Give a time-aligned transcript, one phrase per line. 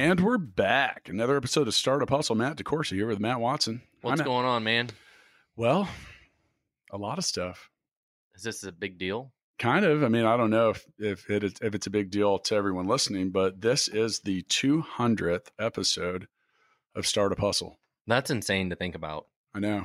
[0.00, 1.10] And we're back.
[1.10, 2.34] Another episode of Startup Hustle.
[2.34, 3.82] Matt DeCoursey here with Matt Watson.
[4.00, 4.88] What's I'm going on, man?
[5.56, 5.90] Well,
[6.90, 7.68] a lot of stuff.
[8.34, 9.30] Is this a big deal?
[9.58, 10.02] Kind of.
[10.02, 12.54] I mean, I don't know if if it is, if it's a big deal to
[12.54, 16.28] everyone listening, but this is the 200th episode
[16.94, 17.78] of Startup Hustle.
[18.06, 19.26] That's insane to think about.
[19.54, 19.84] I know.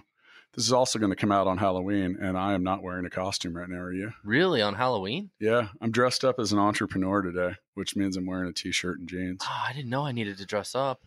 [0.55, 3.09] This is also going to come out on Halloween, and I am not wearing a
[3.09, 3.77] costume right now.
[3.77, 4.12] Are you?
[4.23, 5.30] Really on Halloween?
[5.40, 9.10] Yeah, I'm dressed up as an entrepreneur today, which means I'm wearing a t-shirt and
[9.10, 9.41] jeans.
[9.44, 11.02] Oh, I didn't know I needed to dress up.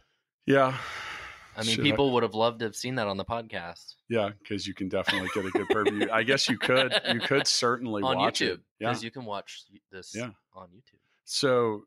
[0.47, 0.77] Yeah.
[1.57, 4.31] I mean, Should people would have loved to have seen that on the podcast Yeah,
[4.39, 6.09] because you can definitely get a good purview.
[6.13, 6.95] I guess you could.
[7.13, 8.61] You could certainly on watch YouTube it.
[8.79, 8.91] Yeah.
[8.91, 10.31] because you can watch this Yeah.
[10.55, 11.01] on YouTube.
[11.25, 11.83] So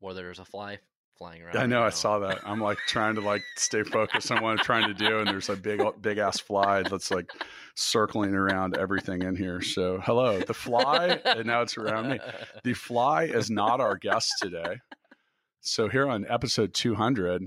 [0.00, 0.78] Where there's a fly
[1.18, 1.56] flying around.
[1.56, 2.40] I right know I saw that.
[2.44, 5.48] I'm like trying to like stay focused on what I'm trying to do, and there's
[5.48, 7.30] a big big ass fly that's like
[7.74, 9.60] circling around everything in here.
[9.60, 12.18] So hello, the fly, and now it's around me.
[12.64, 14.78] The fly is not our guest today.
[15.60, 17.42] So here on episode 200,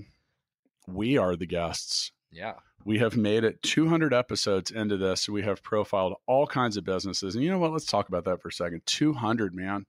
[0.88, 2.12] we are the guests.
[2.32, 2.54] yeah.
[2.84, 5.30] We have made it 200 episodes into this.
[5.30, 7.72] We have profiled all kinds of businesses, and you know what?
[7.72, 8.82] Let's talk about that for a second.
[8.88, 9.86] 200, man.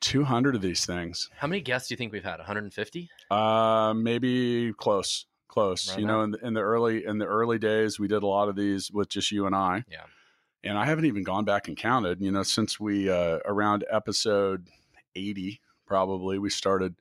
[0.00, 1.30] 200 of these things.
[1.36, 2.38] How many guests do you think we've had?
[2.38, 3.10] 150?
[3.30, 5.90] Uh, maybe close, close.
[5.90, 8.26] Right you know, in the, in the early in the early days, we did a
[8.26, 9.84] lot of these with just you and I.
[9.88, 10.04] Yeah.
[10.64, 12.20] And I haven't even gone back and counted.
[12.20, 14.66] You know, since we uh, around episode
[15.14, 16.96] eighty, probably we started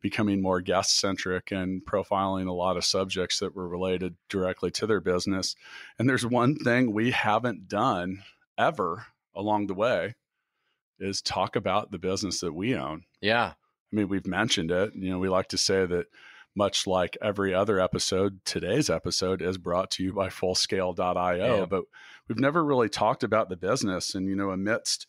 [0.00, 4.86] becoming more guest centric and profiling a lot of subjects that were related directly to
[4.86, 5.54] their business.
[5.98, 8.22] And there's one thing we haven't done
[8.56, 10.14] ever along the way
[11.00, 13.02] is talk about the business that we own.
[13.20, 13.52] Yeah.
[13.92, 14.92] I mean, we've mentioned it.
[14.94, 16.06] You know, we like to say that
[16.54, 21.64] much like every other episode, today's episode is brought to you by fullscale.io, Yeah.
[21.64, 21.84] but
[22.28, 24.14] we've never really talked about the business.
[24.14, 25.06] And, you know, amidst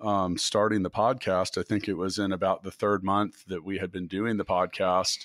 [0.00, 3.78] um, starting the podcast, I think it was in about the third month that we
[3.78, 5.24] had been doing the podcast.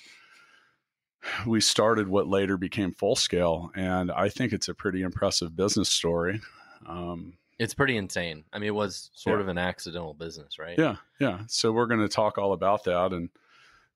[1.46, 3.70] We started what later became Full Scale.
[3.74, 6.40] And I think it's a pretty impressive business story.
[6.86, 8.44] Um, It's pretty insane.
[8.54, 9.42] I mean, it was sort Yeah.
[9.42, 10.78] of an accidental business, right?
[10.78, 11.42] Yeah, yeah.
[11.46, 13.28] So we're going to talk all about that and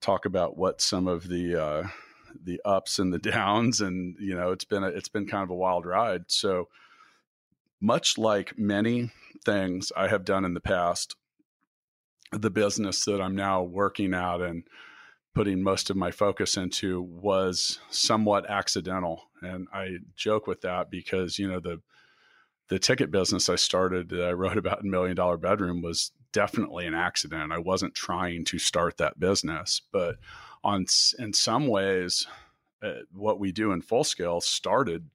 [0.02, 1.88] talk about what some of the uh,
[2.44, 5.48] the ups and the downs, and you know, it's been a, it's been kind of
[5.48, 6.24] a wild ride.
[6.30, 6.68] So
[7.80, 9.10] much like many
[9.46, 11.16] things I have done in the past,
[12.32, 14.64] the business that I'm now working at and
[15.34, 21.38] putting most of my focus into was somewhat accidental, and I joke with that because
[21.38, 21.80] you know the
[22.68, 26.86] the ticket business I started that I wrote about in Million Dollar Bedroom was definitely
[26.86, 27.52] an accident.
[27.52, 30.16] I wasn't trying to start that business, but
[30.62, 30.86] on
[31.18, 32.26] in some ways,
[32.82, 35.08] uh, what we do in Full Scale started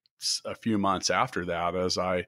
[0.46, 2.26] a few months after that as I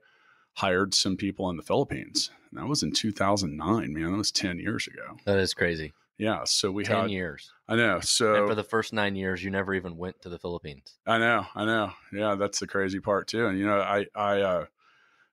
[0.53, 2.29] hired some people in the Philippines.
[2.49, 4.11] And that was in 2009, man.
[4.11, 5.17] That was 10 years ago.
[5.25, 5.93] That is crazy.
[6.17, 6.41] Yeah.
[6.45, 7.51] So we 10 had, years.
[7.67, 7.95] I know.
[7.95, 10.97] and So for the first nine years, you never even went to the Philippines.
[11.07, 11.91] I know, I know.
[12.13, 13.47] Yeah, that's the crazy part too.
[13.47, 14.65] And you know, I, I, uh,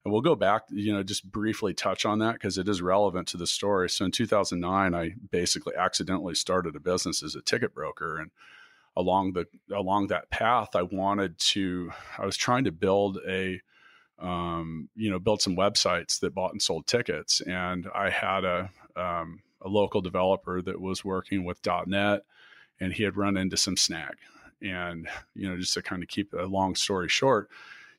[0.08, 3.28] and we'll go back, you know, just briefly touch on that because it is relevant
[3.28, 3.90] to the story.
[3.90, 8.30] So in 2009, I basically accidentally started a business as a ticket broker, and
[8.96, 13.60] along the along that path, I wanted to, I was trying to build a,
[14.18, 18.70] um, you know, build some websites that bought and sold tickets, and I had a
[18.96, 22.22] um, a local developer that was working with .NET,
[22.80, 24.14] and he had run into some snag,
[24.62, 27.50] and you know, just to kind of keep a long story short,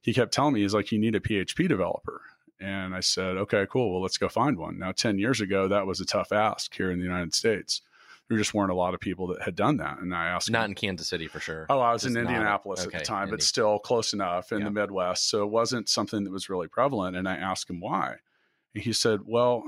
[0.01, 2.21] he kept telling me he's like, you need a PHP developer.
[2.59, 3.91] And I said, okay, cool.
[3.93, 4.77] Well, let's go find one.
[4.79, 7.81] Now, 10 years ago, that was a tough ask here in the United States.
[8.27, 9.99] There just weren't a lot of people that had done that.
[9.99, 11.65] And I asked, Not him, in Kansas City for sure.
[11.69, 14.59] oh, I was Just in not- Indianapolis at the time, but still close enough in
[14.59, 14.65] Yeah.
[14.65, 15.29] the Midwest.
[15.29, 17.15] So it wasn't something that was really prevalent.
[17.15, 18.17] And I asked him why.
[18.75, 19.63] And he said, well,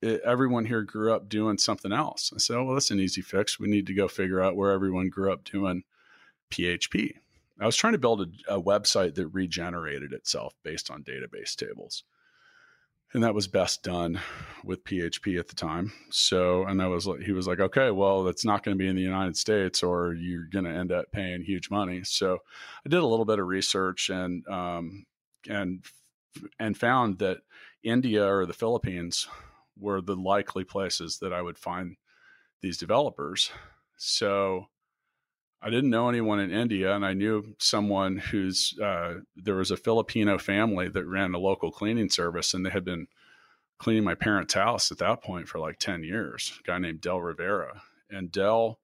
[0.00, 2.30] it, everyone here grew up doing something else.
[2.34, 3.58] I said, oh, well, that's an easy fix.
[3.58, 5.82] We need to go figure out where everyone grew up doing
[6.52, 7.14] PHP.
[7.62, 12.04] I was trying to build a, a website that regenerated itself based on database tables.
[13.14, 14.20] And that was best done
[14.64, 15.92] with PHP at the time.
[16.10, 18.88] So, and I was like, he was like, okay, well, that's not going to be
[18.88, 22.04] in the United States or you're going to end up paying huge money.
[22.04, 22.38] So
[22.84, 25.04] I did a little bit of research and, um,
[25.46, 25.84] and,
[26.58, 27.38] and found that
[27.82, 29.28] India or the Philippines
[29.78, 31.96] were the likely places that I would find
[32.62, 33.50] these developers.
[33.98, 34.68] So
[35.64, 39.76] I didn't know anyone in India, and I knew someone who's uh, there was a
[39.76, 43.06] Filipino family that ran a local cleaning service, and they had been
[43.78, 47.20] cleaning my parents' house at that point for like 10 years, a guy named Del
[47.20, 47.82] Rivera.
[48.10, 48.78] And Del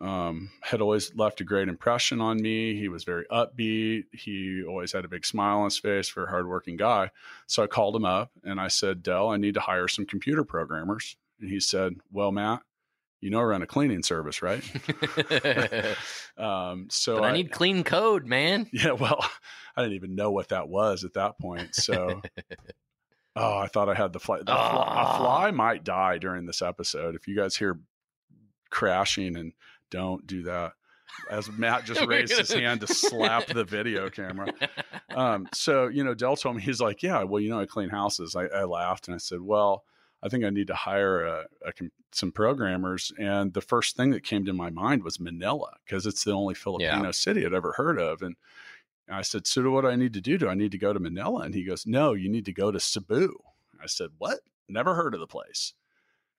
[0.00, 2.76] um, had always left a great impression on me.
[2.76, 4.04] He was very upbeat.
[4.12, 7.10] He always had a big smile on his face a hardworking guy.
[7.46, 10.44] So I called him up and I said, Del, I need to hire some computer
[10.44, 11.16] programmers.
[11.40, 12.62] And he said, Well, Matt,
[13.22, 14.62] you know, I run a cleaning service, right?
[16.36, 18.68] um, so but I, I need clean code, man.
[18.72, 19.24] Yeah, well,
[19.76, 21.74] I didn't even know what that was at that point.
[21.74, 22.20] So
[23.36, 24.38] Oh, I thought I had the fly.
[24.38, 25.18] The fly, a Ah.
[25.18, 27.14] fly might die during this episode.
[27.14, 27.78] If you guys hear
[28.70, 29.52] crashing and
[29.90, 30.72] don't do that.
[31.30, 34.48] As Matt just raised his hand to slap the video camera.
[35.14, 37.90] Um, so, you know, Del told me, he's like, yeah, well, you know, I clean
[37.90, 38.34] houses.
[38.34, 39.84] I, I laughed and I said, well,
[40.22, 41.72] I think I need to hire a, a,
[42.12, 43.12] some programmers.
[43.18, 46.54] And the first thing that came to my mind was Manila because it's the only
[46.54, 48.22] Filipino city I'd ever heard of.
[48.22, 48.36] And
[49.10, 50.38] I said, so what do I need to do?
[50.38, 51.40] Do I need to go to Manila?
[51.42, 53.36] And he goes, no, you need to go to Cebu.
[53.82, 54.40] I said, what?
[54.68, 55.74] Never heard of the place.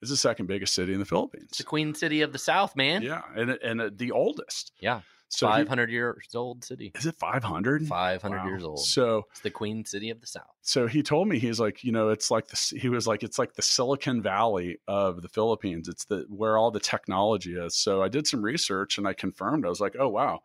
[0.01, 1.47] It's the second biggest city in the Philippines.
[1.50, 3.03] It's the Queen City of the South, man.
[3.03, 4.74] Yeah, and and uh, the oldest.
[4.79, 5.00] Yeah.
[5.35, 6.91] So he- Five hundred years old city.
[6.95, 7.88] is it five hundred?
[7.88, 8.80] Five hundred years old.
[8.80, 10.53] So It's the Queen City of the South.
[10.62, 13.39] so he told me he's like you know it's like the he was like it's
[13.39, 15.88] like the Silicon Valley of the Philippines.
[15.88, 17.75] It's the where all the technology is.
[17.75, 19.65] So I did some research and I confirmed.
[19.65, 20.41] I was like, oh wow,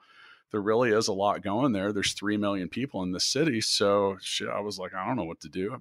[0.53, 1.93] there really is a lot going there.
[1.93, 3.61] There's three million people in the city.
[3.61, 5.75] So shit, I was like, I don't know what to do.
[5.75, 5.77] I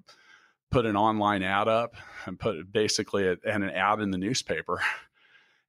[0.69, 1.95] put an online ad up
[2.25, 4.81] and put basically a, and an ad in the newspaper.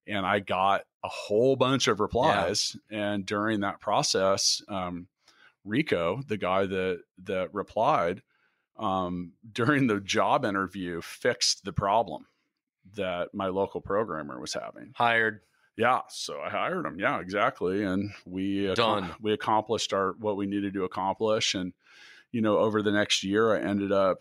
[0.08, 2.76] And I got a whole bunch of replies.
[2.90, 5.06] And during that process, um,
[5.64, 8.22] Rico, the guy that that replied
[8.78, 12.26] um, during the job interview, fixed the problem
[12.94, 14.93] that my local programmer was having.
[14.94, 15.40] Hired.
[15.76, 16.99] Yeah, so I hired him.
[16.99, 19.10] Yeah, exactly, and we ac- Done.
[19.20, 21.72] we accomplished our what we needed to accomplish, and
[22.33, 24.21] you know, over the next year, I ended up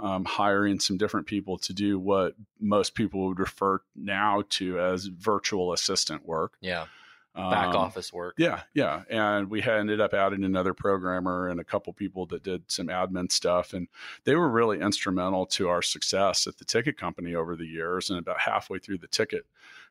[0.00, 5.06] um, hiring some different people to do what most people would refer now to as
[5.06, 6.54] virtual assistant work.
[6.60, 6.86] Yeah.
[7.34, 8.34] Back Um, office work.
[8.36, 12.42] yeah, yeah, and we had ended up adding another programmer and a couple people that
[12.42, 13.88] did some admin stuff, and
[14.24, 18.10] they were really instrumental to our success at the ticket company over the years.
[18.10, 19.46] And about halfway through the ticket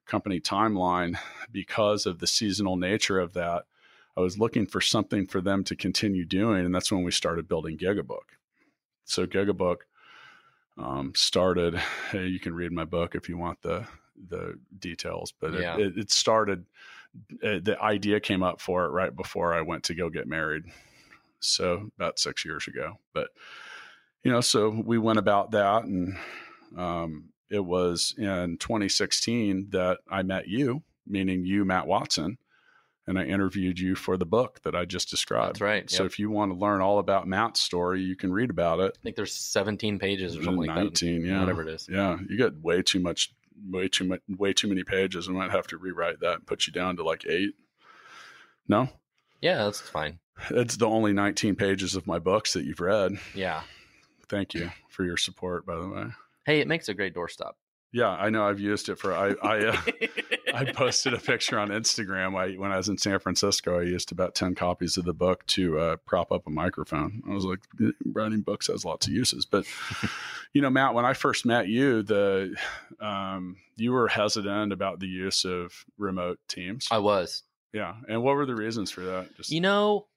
[0.05, 1.17] company timeline,
[1.51, 3.63] because of the seasonal nature of that,
[4.17, 7.47] I was looking for something for them to continue doing, and that's when we started
[7.47, 8.35] building Gigabook.
[9.05, 9.77] So Gigabook
[10.77, 11.75] um, started.
[12.11, 13.85] Hey, you can read my book if you want the
[14.29, 15.77] the details, but Yeah.
[15.77, 16.65] it, it, it started
[17.43, 20.63] uh, the idea came up for it right before I went to go get married.
[21.39, 22.97] So about six years ago.
[23.13, 23.29] But,
[24.23, 25.83] you know, so we went about that.
[25.83, 26.15] And
[26.77, 32.37] um, it was in 2016 that I met you, meaning you, Matt Watson.
[33.11, 35.55] And I interviewed you for the book that I just described.
[35.55, 38.49] That's right, So if you want to learn all about Matt's story, you can read
[38.49, 38.97] about it.
[38.97, 40.83] I think there's 17 pages or something like that.
[40.85, 41.41] 19, yeah.
[41.41, 41.89] Whatever it is.
[41.91, 43.33] Yeah, you got way too much,
[43.69, 45.27] way too much, way too many pages.
[45.27, 47.53] I might have to rewrite that and put you down to like eight.
[48.69, 48.87] No,
[49.41, 50.19] Yeah, that's fine.
[50.49, 53.17] it's the only 19 pages of my books that you've read.
[53.35, 53.63] Yeah.
[54.29, 56.05] Thank you for your support, by the way.
[56.45, 57.55] Hey, it makes a great doorstop.
[57.91, 59.13] Yeah, I know I've used it for.
[59.13, 59.81] I I, uh,
[60.53, 62.35] I posted a picture on Instagram.
[62.37, 65.45] I when I was in San Francisco, I used about 10 copies of the book
[65.47, 67.23] to uh, prop up a microphone.
[67.29, 67.59] I was like,
[68.05, 69.65] writing books has lots of uses, but
[70.53, 72.55] you know, Matt, when I first met you, the
[72.99, 76.87] um, you were hesitant about the use of remote teams.
[76.91, 77.43] I was.
[77.73, 79.35] yeah, and what were the reasons for that?
[79.35, 80.07] Just You know,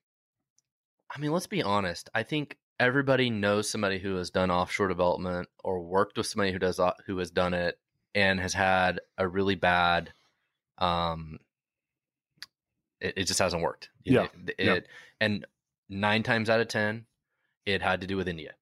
[1.15, 2.11] I mean, let's be honest.
[2.15, 6.59] I think everybody knows somebody who has done offshore development or worked with somebody who
[6.59, 7.79] does who has done it
[8.15, 10.13] and has had a really bad
[10.79, 11.39] um
[13.01, 13.91] it, it just hasn't worked.
[14.05, 14.79] Yeah, know, It, yeah.
[15.21, 15.47] and
[15.89, 17.07] 9 times out of 10
[17.67, 18.55] it had to do with India.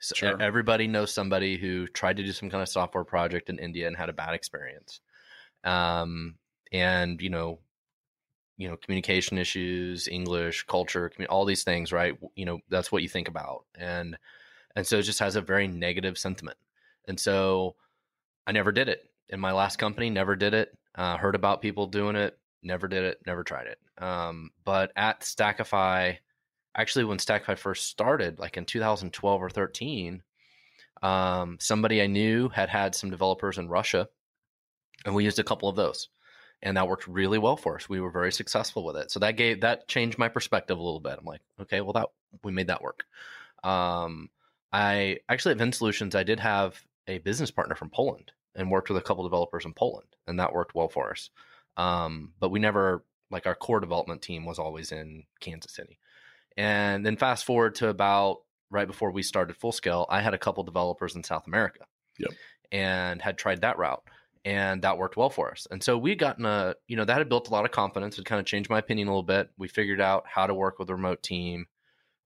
[0.00, 0.40] So Sure.
[0.40, 3.96] everybody knows somebody who tried to do some kind of software project in India and
[3.96, 5.00] had a bad experience.
[5.64, 6.36] Um
[6.72, 7.58] and you know
[8.58, 13.08] you know communication issues english culture all these things right you know that's what you
[13.08, 14.18] think about and
[14.76, 16.58] and so it just has a very negative sentiment
[17.06, 17.74] and so
[18.46, 21.86] i never did it in my last company never did it uh, heard about people
[21.86, 26.16] doing it never did it never tried it um, but at stackify
[26.74, 30.22] actually when stackify first started like in 2012 or 13
[31.02, 34.06] um, somebody i knew had had some developers in russia
[35.06, 36.08] and we used a couple of those
[36.62, 37.88] and that worked really well for us.
[37.88, 39.10] We were very successful with it.
[39.10, 41.16] So that gave that changed my perspective a little bit.
[41.18, 42.08] I'm like, okay, well that
[42.42, 43.04] we made that work.
[43.62, 44.30] Um,
[44.72, 48.98] I actually at VinSolutions, I did have a business partner from Poland and worked with
[48.98, 51.30] a couple developers in Poland, and that worked well for us.
[51.76, 55.98] Um, but we never like our core development team was always in Kansas City.
[56.56, 58.38] And then fast forward to about
[58.70, 61.86] right before we started full scale, I had a couple developers in South America.
[62.18, 62.30] Yep.
[62.72, 64.02] And had tried that route.
[64.44, 65.66] And that worked well for us.
[65.70, 68.18] And so we gotten a, you know, that had built a lot of confidence.
[68.18, 69.50] It kind of changed my opinion a little bit.
[69.58, 71.66] We figured out how to work with a remote team,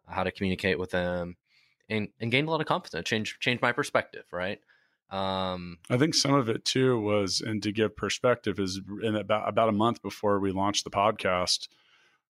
[0.07, 1.37] how to communicate with them,
[1.89, 3.09] and, and gained a lot of confidence.
[3.09, 4.61] Changed changed my perspective, right?
[5.13, 9.47] Um, I think some of it too was, and to give perspective, is in about
[9.47, 11.69] about a month before we launched the podcast,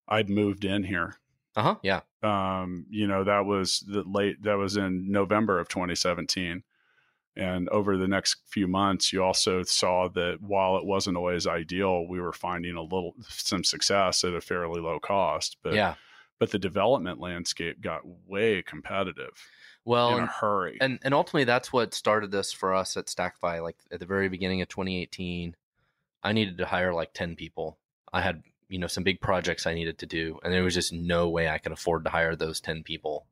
[0.09, 1.15] I'd moved in here.
[1.55, 1.75] uh huh.
[1.83, 2.01] Yeah.
[2.23, 4.43] Um, you know, that was the late.
[4.43, 6.65] That was in November of 2017.
[7.35, 12.07] And over the next few months, you also saw that while it wasn't always ideal,
[12.07, 15.57] we were finding a little some success at a fairly low cost.
[15.63, 15.95] But yeah.
[16.41, 19.33] but the development landscape got way competitive
[19.85, 20.79] Well, in a hurry.
[20.81, 23.63] and and ultimately that's what started this for us at Stackify.
[23.63, 25.57] Like at the very beginning of 2018,
[26.23, 27.79] I needed to hire like 10 people.
[28.13, 30.93] I had you know some big projects I needed to do, and there was just
[30.93, 33.27] no way I could afford to hire those 10 people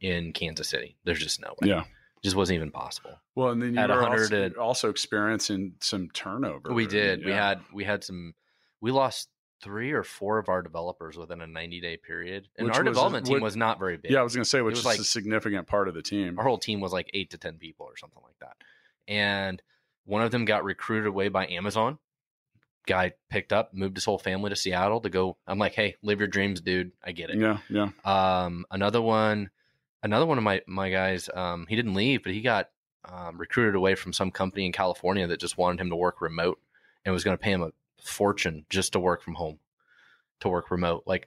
[0.00, 0.96] in Kansas City.
[1.04, 1.68] There's just no way.
[1.68, 1.80] yeah.
[1.82, 3.20] It just wasn't even possible.
[3.34, 6.72] Well, and then you At were also, also experiencing some turnover.
[6.72, 7.24] We did.
[7.24, 8.34] We had we had some.
[8.80, 9.28] We lost
[9.62, 12.88] three or four of our developers within a 90 day period, and Which our was
[12.88, 14.10] a- development team was not very big.
[14.10, 16.02] Yeah, I was going to say, which was is like- a significant part of the
[16.02, 16.38] team.
[16.38, 18.56] our whole team was like eight to ten people or something like that
[19.08, 19.62] and
[20.04, 21.98] one of them got recruited away by amazon
[22.86, 26.18] guy picked up moved his whole family to seattle to go i'm like hey live
[26.20, 27.88] your dreams dude i get it Yeah, yeah.
[28.04, 29.50] um another one
[30.04, 32.70] another one of my my guys um he didn't leave but he got
[33.04, 36.60] um, recruited away from some company in california that just wanted him to work remote
[37.04, 39.58] and was going to pay him a fortune just to work from home
[40.40, 41.26] to work remote like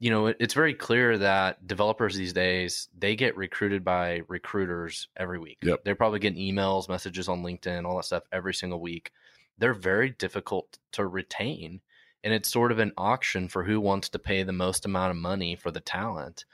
[0.00, 5.08] you know it, it's very clear that developers these days they get recruited by recruiters
[5.16, 5.58] every week.
[5.62, 5.84] Yep.
[5.84, 9.12] they're probably getting emails messages on linkedin all that stuff every single week.
[9.58, 11.80] They're very difficult to retain
[12.24, 15.16] and it's sort of an auction for who wants to pay the most amount of
[15.16, 16.46] money for the talent.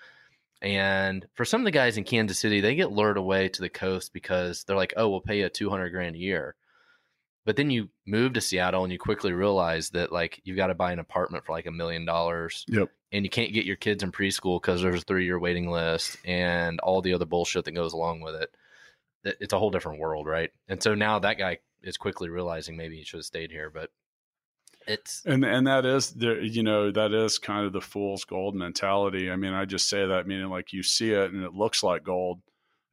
[0.60, 3.70] And for some of the guys in kansas city they get lured away to the
[3.70, 6.54] coast because they're like oh we'll pay you 200 grand a year
[7.50, 10.75] but then you move to seattle and you quickly realize that like you've got to
[10.76, 12.90] buy an apartment for like a million dollars Yep.
[13.11, 16.16] and you can't get your kids in preschool because there's a three year waiting list
[16.25, 18.54] and all the other bullshit that goes along with it.
[19.40, 20.50] It's a whole different world, right?
[20.69, 23.90] And so now that guy is quickly realizing maybe he should have stayed here, but
[24.87, 28.54] it's And and that is there you know that is kind of the fool's gold
[28.54, 29.28] mentality.
[29.28, 32.04] I mean, I just say that meaning like you see it and it looks like
[32.04, 32.42] gold.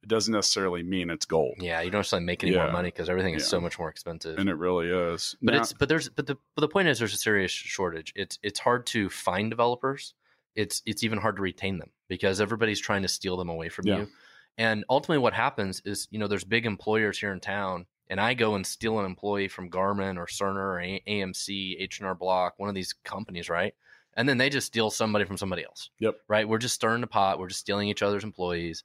[0.02, 2.64] It doesn't necessarily mean it's gold, yeah, you don't necessarily make any Yeah.
[2.64, 3.48] more money because everything is Yeah.
[3.48, 4.38] so much more expensive.
[4.38, 5.34] and it really is.
[5.42, 8.12] but Now- it's but there's but the but the point is there's a serious shortage.
[8.16, 10.14] It's it's hard to find developers.
[10.54, 13.86] It's it's even hard to retain them because everybody's trying to steal them away from
[13.86, 13.98] Yeah.
[13.98, 14.08] you.
[14.56, 18.34] And ultimately, what happens is you know there's big employers here in town, and I
[18.34, 22.14] go and steal an employee from Garmin or Cerner or A- AMC, H and R
[22.14, 23.74] Block, one of these companies, right?
[24.14, 25.90] And then they just steal somebody from somebody else.
[26.00, 26.20] Yep.
[26.28, 26.48] Right.
[26.48, 27.38] We're just stirring the pot.
[27.38, 28.82] We're just stealing each other's employees.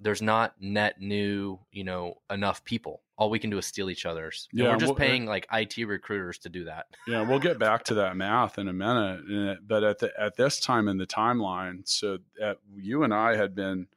[0.00, 3.02] There's not net new, you know, enough people.
[3.16, 4.48] All we can do is steal each other's.
[4.52, 6.86] And Yeah, we're just well, paying like IT recruiters to do that.
[7.08, 9.58] yeah, we'll get back to that math in a minute.
[9.66, 13.54] But at the, at this time in the timeline, so at, you and I had
[13.56, 13.88] been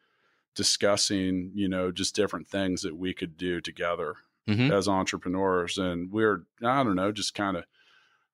[0.55, 4.15] discussing, you know, just different things that we could do together
[4.48, 4.72] Mhm.
[4.72, 7.65] as entrepreneurs, and we're I don't know, just kind of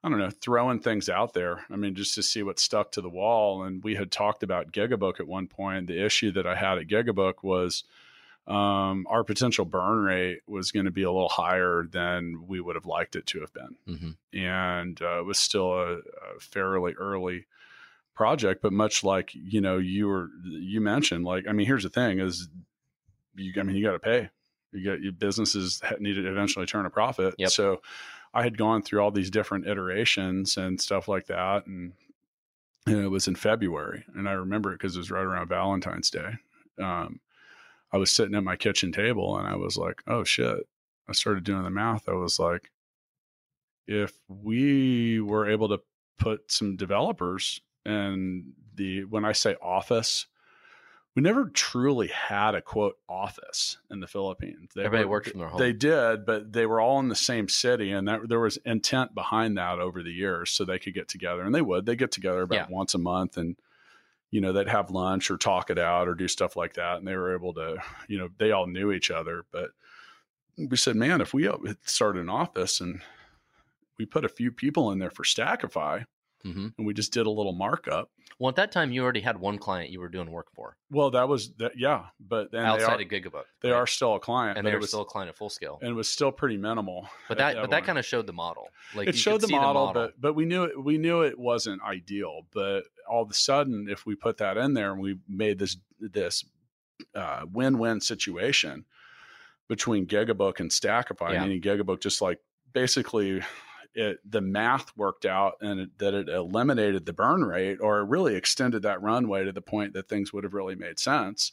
[0.03, 1.65] I don't know, throwing things out there.
[1.69, 3.63] I mean, just to see what stuck to the wall.
[3.63, 5.87] And we had talked about Gigabook at one point.
[5.87, 7.83] The issue that I had at Gigabook was
[8.47, 12.75] um, our potential burn rate was going to be a little higher than we would
[12.75, 16.93] have liked it to have been hmm and uh, it was still a, a fairly
[16.93, 17.45] early
[18.13, 21.89] project but much like you know you were you mentioned like i mean here's the
[21.89, 22.47] thing is
[23.35, 24.29] you i mean you got to pay
[24.73, 27.49] you got your businesses need to eventually turn a profit Yep.
[27.51, 27.81] so
[28.37, 31.93] i had gone through all these different iterations and stuff like that and,
[32.85, 36.09] and it was in february and i remember it because it was right around valentine's
[36.09, 36.31] day
[36.81, 37.19] um,
[37.91, 40.67] i was sitting at my kitchen table and i was like oh shit.
[41.09, 42.71] I started doing the math i was like
[43.87, 45.79] if we were able to
[46.17, 50.27] put some developers in the when I say office,
[51.17, 54.69] we never truly had a quote office in the Philippines.
[54.75, 55.59] They Everybody were- worked from their home.
[55.59, 59.15] They did, but they were all in the same city, and that there was intent
[59.15, 61.87] behind that over the years, so they could get together, and they would.
[61.87, 62.75] They get together about Yeah.
[62.75, 63.55] once a month, and
[64.29, 67.07] you know they'd have lunch or talk it out or do stuff like that, and
[67.07, 69.71] they were able to, you know, they all knew each other, but
[70.55, 73.01] we said, man, if we uh, started an office and
[73.97, 76.05] we put a few people in there for Stackify,
[76.53, 78.09] hmm and we just did a little markup.
[78.39, 81.09] Well, at that time, you already had one client you were doing work for Well,
[81.11, 83.45] that was that, yeah, but then they outside are, of Gigabook.
[83.61, 83.77] they right?
[83.77, 85.79] are still a client, and they it were was still a client at full scale.
[85.81, 87.09] and it was still pretty minimal.
[87.27, 88.67] But at that, but that kind of showed the model.
[88.95, 90.83] Like it showed could the model, but but we knew it.
[90.83, 92.41] We knew it wasn't ideal.
[92.53, 95.77] But all of a sudden, if we put that in there and we made this
[95.99, 96.45] this
[97.15, 98.85] uh, win-win situation
[99.67, 101.43] between Gigabook and Stackify, Yeah.
[101.43, 102.39] meaning Gigabook just like
[102.73, 103.41] basically
[103.97, 108.35] it the math worked out and it, that it eliminated the burn rate or really
[108.35, 111.51] extended that runway to the point that things would have really made sense.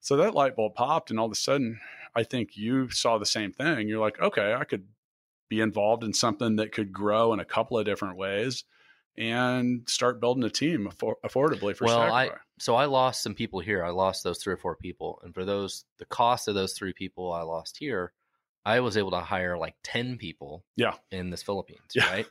[0.00, 1.80] So that light bulb popped, and all of a sudden,
[2.14, 3.88] I think you saw the same thing.
[3.88, 4.86] You're like, okay, I could
[5.48, 8.64] be involved in something that could grow in a couple of different ways
[9.16, 13.60] and start building a team affor- affordably for Well, I so I lost some people
[13.60, 13.84] here.
[13.84, 16.92] I lost those three or four people, and for those the cost of those three
[16.92, 18.12] people I lost here,
[18.64, 20.64] I was able to hire like ten people.
[20.76, 20.94] Yeah.
[21.10, 22.08] in this Philippines, Yeah.
[22.10, 22.26] right?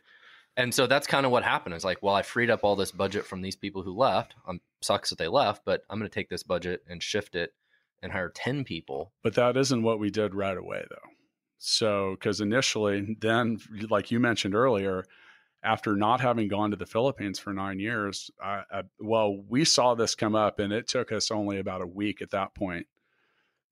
[0.55, 1.73] And so that's kind of what happened.
[1.73, 4.35] It's like, well, I freed up all this budget from these people who left.
[4.47, 7.53] Um, sucks that they left, but I'm going to take this budget and shift it
[8.03, 9.13] and hire ten people.
[9.23, 11.09] But that isn't what we did right away, though.
[11.57, 13.57] So, because initially, then,
[13.89, 15.05] like you mentioned earlier,
[15.63, 19.95] after not having gone to the Philippines for nine years, I, I, well, we saw
[19.95, 22.85] this come up, and it took us only about a week at that point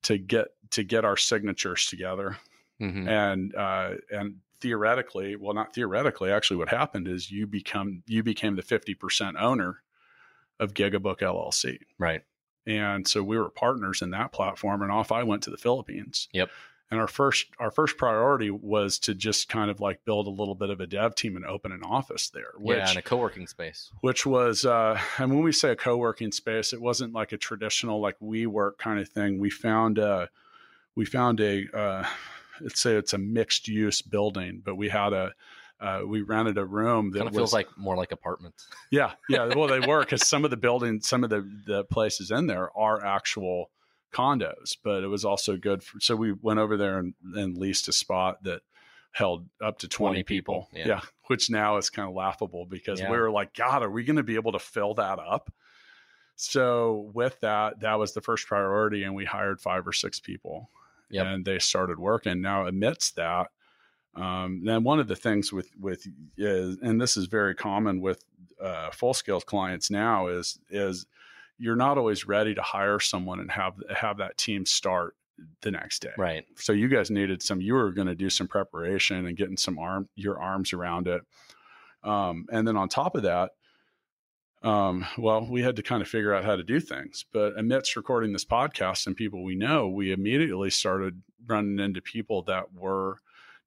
[0.03, 2.37] to get to get our signatures together,
[2.81, 3.07] Mm-hmm.
[3.07, 8.55] and uh, and theoretically, well, not theoretically, actually, what happened is you become you became
[8.55, 9.81] the fifty percent owner
[10.59, 11.79] of Gigabook LLC.
[11.97, 12.21] Right.
[12.67, 16.27] and so we were partners in that platform and off i went to the philippines
[16.31, 16.51] Yep.
[16.91, 20.53] and our first our first priority was to just kind of like build a little
[20.53, 23.47] bit of a dev team and open an office there which yeah, in a co-working
[23.47, 23.89] space.
[24.01, 27.99] which was uh and when we say a co-working space it wasn't like a traditional
[27.99, 30.27] like we work kind of thing we found uh
[30.95, 32.05] we found a uh
[32.63, 35.31] let's say it's a mixed use building but we had a
[35.79, 38.67] uh, we rented a room that Kind of was feels like more like apartments.
[38.91, 39.45] yeah, yeah.
[39.55, 42.69] Well, they were because some of the buildings, some of the the places in there
[42.77, 43.71] are actual
[44.13, 45.99] condos, but it was also good for.
[45.99, 48.61] So we went over there and, and leased a spot that
[49.11, 50.69] held up to 20, 20 people.
[50.71, 51.01] people, yeah.
[51.27, 53.09] which now is kind of laughable because Yeah.
[53.11, 55.51] we were like, God, are we going to be able to fill that up?
[56.35, 60.69] So with that, that was the first priority, and we hired five or six people,
[61.11, 61.25] Yep.
[61.25, 62.41] and they started working.
[62.41, 63.47] Now, amidst that,
[64.15, 66.05] um, then one of the things with with
[66.37, 68.23] is, and this is very common with
[68.61, 71.05] uh, full scale clients now is is
[71.57, 75.15] you're not always ready to hire someone and have have that team start
[75.61, 76.11] the next day.
[76.17, 76.45] Right.
[76.55, 77.61] So you guys needed some.
[77.61, 81.21] You were going to do some preparation and getting some arm your arms around it.
[82.03, 83.51] Um, and then on top of that,
[84.63, 87.25] um, well, we had to kind of figure out how to do things.
[87.33, 92.43] But amidst recording this podcast and people we know, we immediately started running into people
[92.43, 93.19] that were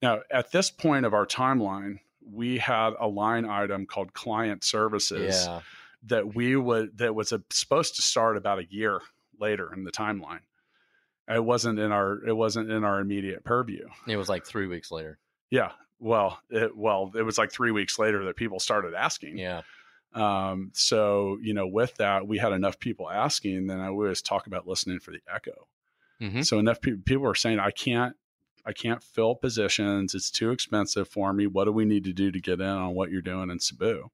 [0.03, 1.99] now at this point of our timeline,
[2.33, 5.61] we had a line item called client services Yeah.
[6.07, 9.01] that we would that was a, supposed to start about a year
[9.41, 10.41] later in the timeline.
[11.29, 13.87] It wasn't in our it wasn't in our immediate purview.
[14.07, 15.19] It was like three weeks later.
[15.51, 15.73] Yeah.
[15.99, 19.39] Well, it well, it was like 3 weeks later that people started asking.
[19.39, 19.63] Yeah.
[20.15, 24.47] Um, so, you know, with that, we had enough people asking, then I always talk
[24.47, 25.67] about listening for the echo.
[26.21, 28.15] hmm So enough people people were saying, I can't
[28.67, 30.15] I can't fill positions.
[30.15, 31.47] It's too expensive for me.
[31.47, 34.11] What do we need to do to get in on what you're doing in Cebu?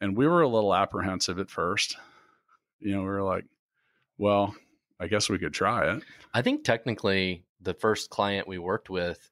[0.00, 1.96] And we were a little apprehensive at first.
[2.80, 3.46] You know, we were like,
[4.18, 4.54] well,
[5.00, 6.02] I guess we could try it.
[6.34, 9.30] I think technically the first client we worked with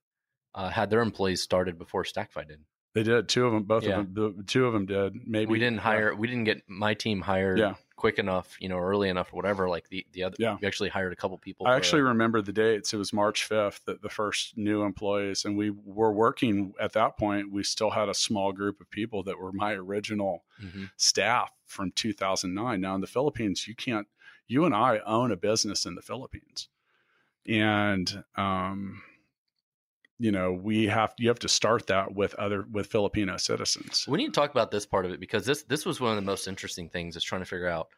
[0.55, 2.61] uh, had their employees started before Stackify did.
[2.95, 3.29] They did.
[3.29, 4.01] Two of them, both Yeah.
[4.01, 5.27] of them, the two of them did.
[5.27, 5.81] Maybe we didn't yeah.
[5.83, 6.15] hire.
[6.15, 7.75] We didn't get my team hired Yeah.
[7.97, 9.67] quick enough, you know, early enough or whatever.
[9.69, 10.59] Like the the other, Yeah.
[10.61, 11.67] we actually hired a couple people.
[11.67, 12.93] I actually remember the dates.
[12.93, 17.17] It was March 5th that the first new employees, and we were working at that
[17.17, 17.51] point.
[17.51, 20.91] We still had a small group of people that were my original Mhm.
[20.97, 22.81] staff from 2009.
[22.83, 24.07] Now in the Philippines, you can't,
[24.47, 26.69] you and I own a business in the Philippines.
[27.47, 29.03] And, um,
[30.23, 34.05] you know, we have, you have to start that with other, with Filipino citizens.
[34.07, 36.17] We need to talk about this part of it because this this was one of
[36.17, 37.89] the most interesting things is trying to figure out,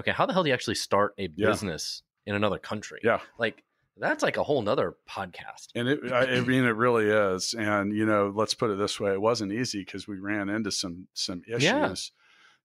[0.00, 1.48] okay, how the hell do you actually start a Yeah.
[1.50, 3.00] business in another country?
[3.04, 3.20] Yeah.
[3.38, 3.62] like
[3.98, 5.68] that's like a whole nother podcast.
[5.74, 7.54] And it, I, I mean, it really is.
[7.54, 9.12] And, you know, let's put it this way.
[9.12, 11.94] It wasn't easy because we ran into some, some issues Yeah.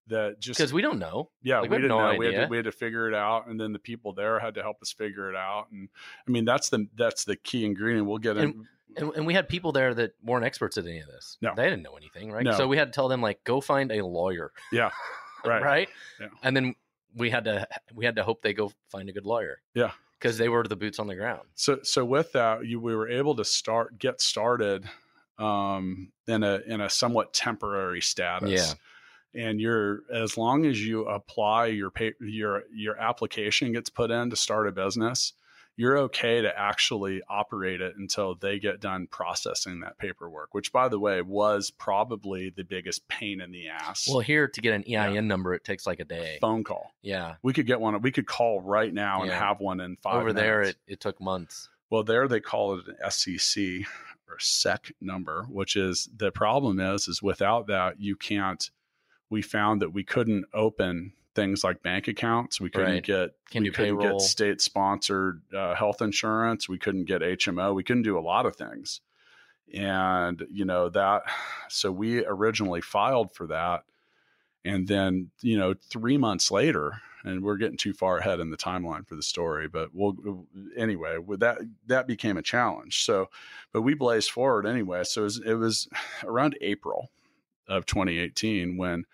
[0.08, 1.30] that just, Because we don't know.
[1.42, 2.18] Yeah, Like, we we didn't no know.
[2.18, 4.54] We had, to, we had to figure it out, and then the people there had
[4.56, 5.68] to help us figure it out.
[5.72, 5.88] And
[6.26, 8.06] I mean, that's the that's the key ingredient.
[8.06, 8.66] We'll get in.
[8.96, 11.38] And, and we had people there that weren't experts at any of this.
[11.40, 11.52] No.
[11.56, 12.44] They didn't know anything, right?
[12.44, 12.52] No.
[12.56, 14.90] So we had to tell them like, go find a lawyer, Yeah,
[15.44, 15.62] right.
[15.62, 15.88] right?
[16.20, 16.28] Yeah.
[16.42, 16.74] And then
[17.16, 19.60] we had to we had to hope they go find a good lawyer.
[19.74, 19.92] Yeah.
[20.18, 21.42] because they were the boots on the ground.
[21.54, 24.88] So so with that, you we were able to start get started
[25.38, 28.50] um, in a in a somewhat temporary status.
[29.34, 29.42] Yeah.
[29.48, 34.30] and you're as long as you apply your pay, your your application gets put in
[34.30, 35.32] to start a business
[35.76, 40.88] you're okay to actually operate it until they get done processing that paperwork which by
[40.88, 44.82] the way was probably the biggest pain in the ass Well, here to get an
[44.86, 45.20] EIN Yeah.
[45.20, 46.38] number, it takes like a day.
[46.40, 47.36] phone call Yeah.
[47.42, 50.32] we could get one we could call right now and have one in five Over
[50.32, 51.68] there, it, it took months.
[51.90, 53.86] Well, there they call it an SEC
[54.28, 58.70] or SEC number, which is the problem is is without that you can't.
[59.28, 62.60] We found that we couldn't open things like bank accounts.
[62.60, 63.02] We couldn't Right.
[63.02, 64.18] get Can't we couldn't payroll.
[64.18, 66.68] get state sponsored uh, health insurance.
[66.68, 67.74] We couldn't get HMO.
[67.74, 69.00] We couldn't do a lot of things,
[69.72, 71.22] and you know that.
[71.68, 73.84] So we originally filed for that,
[74.64, 78.56] and then you know three months later and we're getting too far ahead in the
[78.56, 83.28] timeline for the story but we'll anyway with that that became a challenge so
[83.72, 85.88] but we blazed forward anyway so it was, it was
[86.24, 87.10] around april
[87.68, 89.04] of 2018 when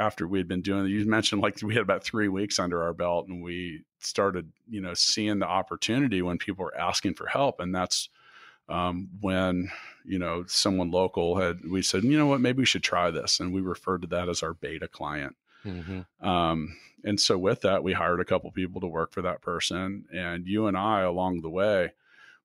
[0.00, 3.28] after we'd been doing you mentioned like we had about three weeks under our belt
[3.28, 7.74] and we started you know seeing the opportunity when people were asking for help and
[7.74, 8.08] that's
[8.68, 9.70] um, when
[10.04, 13.40] you know someone local had we said you know what maybe we should try this
[13.40, 15.36] and we referred to that as our beta client
[15.66, 16.26] Mm-hmm.
[16.26, 20.04] um, and so with that, we hired a couple people to work for that person.
[20.12, 21.92] And you and I, along the way,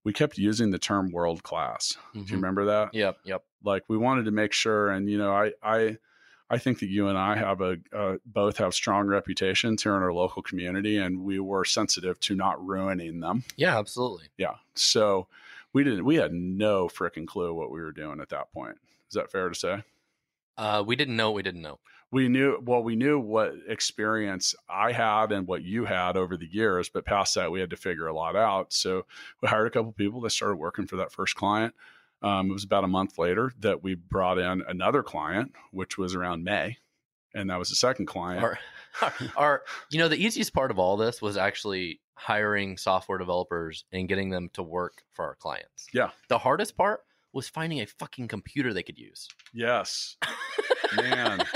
[0.04, 1.98] we kept using the term world class.
[2.14, 2.94] Do you remember that?
[2.94, 3.18] Yep.
[3.26, 3.44] Yep.
[3.64, 5.98] Like we wanted to make sure, and you know, I, I,
[6.50, 10.04] I think that you and I have a uh, both have strong reputations here in
[10.04, 13.44] our local community, and we were sensitive to not ruining them.
[13.58, 13.78] Yeah.
[13.80, 14.26] Absolutely.
[14.38, 14.56] Yeah.
[14.76, 15.28] So
[15.74, 16.06] we didn't.
[16.06, 18.78] We had no freaking clue what we were doing at that point.
[19.10, 19.84] Is that fair to say?
[20.58, 21.32] Uh, we didn't know.
[21.32, 21.80] what We didn't know.
[22.12, 26.48] we knew well we knew what experience i had and what you had over the
[26.50, 29.06] years but past that we had to figure a lot out so
[29.42, 31.74] we hired a couple people that started working for that first client
[32.26, 36.14] um, it was about a month later that we brought in another client which was
[36.16, 36.78] around may
[37.34, 38.58] and that was the second client Our,
[39.02, 39.62] our, our,
[39.92, 44.30] you know, the easiest part of all this was actually hiring software developers and getting
[44.30, 45.88] them to work for our clients.
[45.94, 46.12] Yeah.
[46.30, 47.02] The hardest part
[47.34, 49.28] was finding a fucking computer they could use.
[49.54, 50.16] yes
[50.96, 51.44] man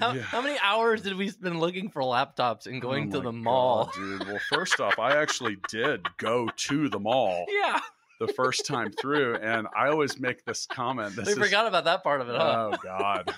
[0.00, 0.22] How, Yeah.
[0.22, 3.86] how many hours did we spend looking for laptops and going Oh to the mall?
[3.86, 7.80] God, dude well first off i actually did go to the mall Yeah,
[8.20, 11.84] the first time through and i always make this comment this we is, forgot about
[11.84, 12.36] that part of it.
[12.36, 12.70] Huh?
[12.72, 13.34] oh god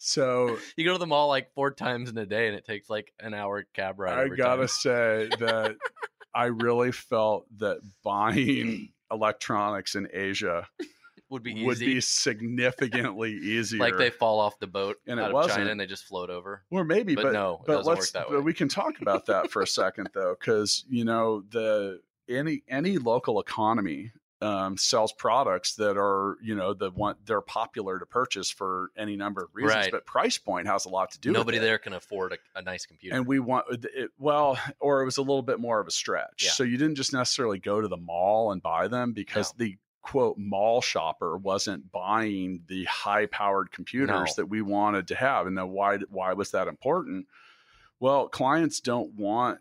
[0.00, 2.90] so you go to the mall like four times in a day, and it takes
[2.90, 4.18] like an hour cab ride.
[4.18, 4.68] I gotta time.
[4.68, 5.76] say that
[6.34, 10.66] I really felt that buying electronics in Asia
[11.28, 11.64] would be easy.
[11.66, 13.78] would be significantly easier.
[13.78, 15.58] like they fall off the boat And it out of wasn't.
[15.58, 16.64] China and they just float over.
[16.70, 18.12] or maybe, but but, no, it but doesn't work let's.
[18.12, 22.62] But we can talk about that for a second, though, because you know the any
[22.68, 24.12] any local economy
[24.42, 29.14] um, sells products that are you know the one they're popular to purchase for any
[29.16, 29.92] number of reasons, Right.
[29.92, 31.30] but price point has a lot to do.
[31.30, 31.66] Nobody with it.
[31.66, 33.16] there can afford a, a nice computer.
[33.16, 36.44] and we want it, well or it was a little bit more of a stretch
[36.44, 36.52] Yeah.
[36.52, 40.38] so you didn't just necessarily go to the mall and buy them because the quote
[40.38, 44.32] mall shopper wasn't buying the high powered computers No.
[44.36, 47.26] that we wanted to have and then why why was that important
[47.98, 49.58] well clients don't want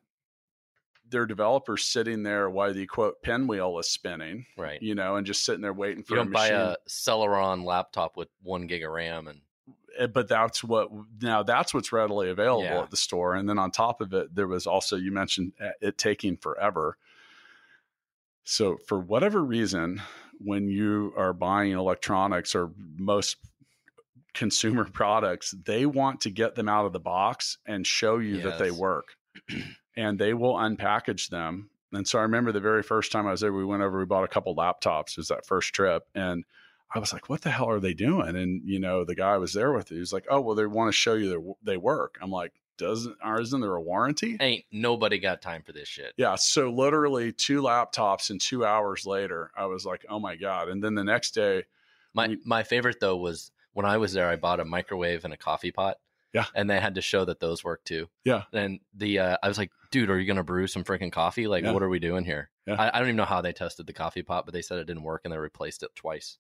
[1.10, 4.82] their developers sitting there while the quote pinwheel is spinning right.
[4.82, 7.64] you know and just sitting there waiting for You a don't buy machine a Celeron
[7.66, 9.42] laptop with one gig of RAM and
[9.98, 10.90] Eh, but that's what
[11.22, 12.82] now that's what's readily available Yeah.
[12.84, 15.72] at the store and then on top of it there was also you mentioned uh,
[15.82, 16.98] it taking forever
[18.44, 20.02] so for whatever reason
[20.40, 23.38] when you are buying electronics or most
[24.34, 28.60] consumer products they want to get them out of the box and show you that
[28.60, 29.16] they work
[30.00, 33.42] and they will unpackage them and so i remember the very first time i was
[33.42, 36.44] there we went over we bought a couple laptops it was that first trip and
[36.92, 39.38] I was like, "What the hell are they doing?" And you know, the guy I
[39.38, 41.78] was there with, he was like, "Oh, well, they want to show you their, they
[41.78, 45.88] work." I'm like, "Doesn't or isn't there a warranty?" ain't nobody got time for this
[45.88, 46.14] shit.
[46.18, 46.34] Yeah.
[46.34, 50.84] So literally two laptops and two hours later, I was like, "Oh my god!" And
[50.84, 51.66] then the next day,
[52.16, 54.28] My We- my favorite though was when I was there.
[54.28, 55.98] I bought a microwave and a coffee pot.
[56.34, 56.46] Yeah.
[56.56, 58.10] and they had to show that those work too.
[58.24, 58.46] Yeah.
[58.52, 61.48] and the uh, I was like, dude, are you gonna brew some freaking coffee?
[61.48, 61.72] Like, Yeah.
[61.72, 62.50] what are we doing here?
[62.68, 62.76] Yeah.
[62.80, 64.86] I, I don't even know how they tested the coffee pot, but they said it
[64.86, 66.38] didn't work and they replaced it twice.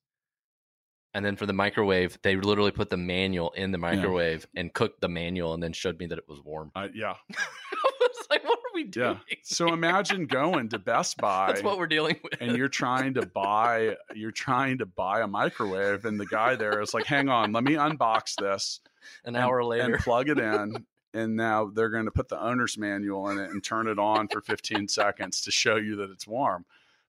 [1.13, 5.01] And then for the microwave, they literally put the manual in the microwave and cooked
[5.01, 6.71] the manual, and then showed me that it was warm.
[6.75, 9.19] I, yeah, I was like, what are we doing?
[9.27, 9.37] yeah.
[9.41, 11.47] So imagine going to Best Buy.
[11.47, 12.33] That's what we're dealing with.
[12.39, 16.79] and you're trying to buy you're trying to buy a microwave and the guy there
[16.79, 18.79] is like hang on let me unbox this
[19.25, 22.41] An and- hour later, and plug it in and now they're going to put the
[22.41, 26.09] owner's manual in it and turn it on for 15 seconds to show you that
[26.11, 26.65] it's warm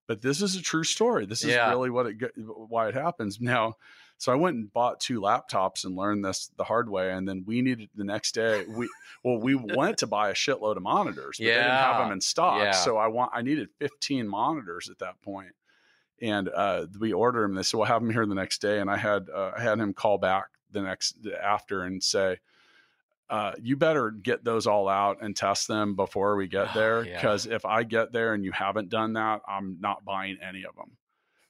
[0.06, 1.68] but this is a true story this is Yeah.
[1.70, 3.76] really what it why it happens now
[4.18, 7.10] So I went and bought two laptops and learned this the hard way.
[7.10, 8.66] And then we needed the next day.
[8.68, 8.86] We
[9.24, 12.20] well, we went to buy a shitload of monitors, but they didn't have them in
[12.20, 12.60] stock.
[12.60, 12.72] Yeah.
[12.72, 15.54] So I want I needed 15 monitors at that point.
[16.20, 17.54] And uh, we ordered them.
[17.54, 19.78] They said, "We'll have them here the next day." And I had uh, I had
[19.78, 22.40] him call back the next after and say,
[23.30, 27.14] uh, "You better get those all out and test them before we get there, Yeah.
[27.14, 30.74] because if I get there and you haven't done that, I'm not buying any of
[30.76, 30.96] them."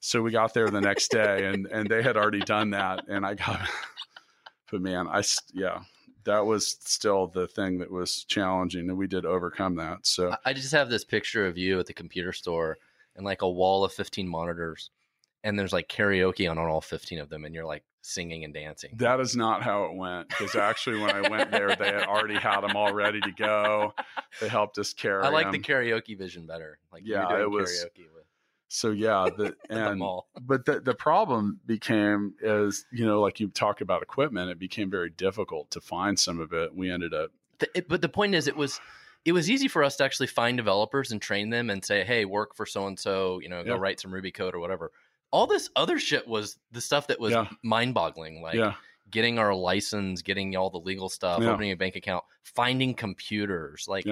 [0.01, 3.27] So we got there the next day, and and they had already done that, and
[3.27, 3.61] I got.
[4.71, 5.81] but man, I yeah,
[6.25, 10.07] that was still the thing that was challenging, and we did overcome that.
[10.07, 12.79] So I just have this picture of you at the computer store
[13.17, 14.91] and like a wall of 15 monitors,
[15.45, 18.91] and there's like karaoke on all 15 of them, and you're like singing and dancing.
[18.97, 20.29] That is not how it went.
[20.29, 23.95] Because actually, when I went there, they had already had them all ready to go.
[24.41, 25.23] They helped us carry.
[25.25, 26.79] I like the karaoke vision better.
[26.93, 28.25] Like Yeah, doing it was- karaoke with
[28.69, 30.29] So yeah, the at the mall.
[30.41, 34.91] but the the problem became is you know like you talk about equipment, it became
[34.91, 36.75] very difficult to find some of it.
[36.75, 38.81] We ended up The, it- but the point is, it was
[39.27, 42.25] it was easy for us to actually find developers and train them and say, "Hey,
[42.25, 43.39] work for so and so.
[43.41, 43.81] You know, go Yeah.
[43.81, 44.93] write some Ruby code or whatever."
[45.33, 47.49] All this other shit was the stuff that was Yeah.
[47.63, 48.75] mind-boggling, like yeah
[49.11, 51.51] getting our license, getting all the legal stuff, Yeah.
[51.51, 54.07] opening a bank account, finding computers, like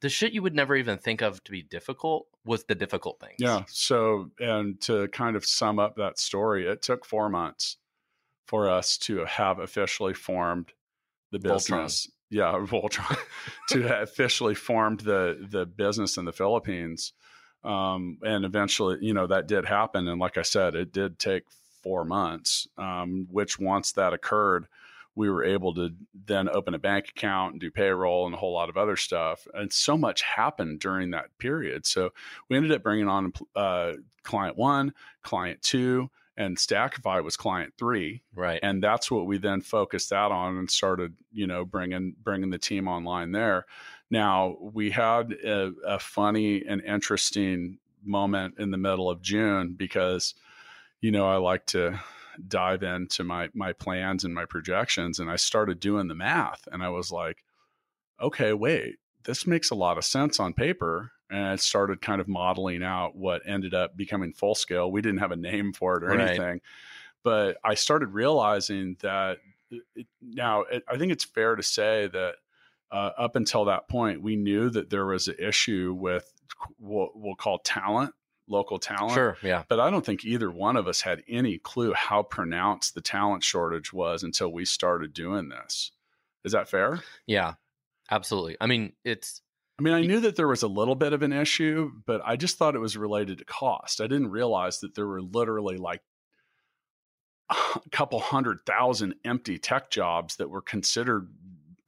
[0.00, 3.34] the shit you would never even think of to be difficult was the difficult things.
[3.38, 3.64] yeah.
[3.66, 7.78] So and to kind of sum up that story, it took four months
[8.46, 10.72] for us to have officially formed
[11.32, 11.54] the Voltron.
[11.54, 12.10] business.
[12.30, 13.18] Yeah, Voltron
[13.70, 17.12] to have officially formed the the business in the Philippines.
[17.64, 20.06] Um, and eventually, you know, that did happen.
[20.08, 21.44] And like I said, it did take
[21.82, 22.68] four months.
[22.78, 24.66] Um, which once that occurred,
[25.16, 25.90] we were able to
[26.26, 29.46] then open a bank account and do payroll and a whole lot of other stuff.
[29.54, 31.86] And so much happened during that period.
[31.86, 32.10] So
[32.48, 33.92] we ended up bringing on uh,
[34.24, 38.58] client one, client two, and Stackify was client three Right.
[38.62, 42.58] and that's what we then focused out on and started you know bringing bringing the
[42.58, 43.66] team online there
[44.14, 50.34] now we had a, a funny and interesting moment in the middle of june because
[51.00, 51.98] you know i like to
[52.48, 56.82] dive into my my plans and my projections and i started doing the math and
[56.82, 57.44] i was like
[58.20, 62.28] okay wait this makes a lot of sense on paper and I started kind of
[62.28, 64.92] modeling out what ended up becoming full scale.
[64.92, 66.20] We didn't have a name for it or Right.
[66.20, 66.60] anything,
[67.22, 69.38] but I started realizing that
[69.70, 72.36] it, now it, I think it's fair to say that
[72.94, 76.32] uh, up until that point, we knew that there was an issue with
[76.78, 78.14] what we'll call talent,
[78.48, 79.14] local talent.
[79.14, 79.36] Sure.
[79.42, 79.64] Yeah.
[79.68, 83.42] But I don't think either one of us had any clue how pronounced the talent
[83.42, 85.90] shortage was until we started doing this.
[86.44, 87.02] Is that fair?
[87.26, 87.54] Yeah.
[88.12, 88.56] Absolutely.
[88.60, 89.42] I mean, it's
[89.76, 92.36] I mean, I knew that there was a little bit of an issue, but I
[92.36, 94.00] just thought it was related to cost.
[94.00, 96.02] I didn't realize that there were literally like
[97.50, 101.28] a couple hundred thousand empty tech jobs that were considered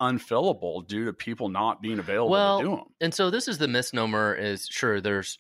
[0.01, 2.85] unfillable due to people not being available Well, to do them.
[3.01, 5.39] and so this is the misnomer is sure there's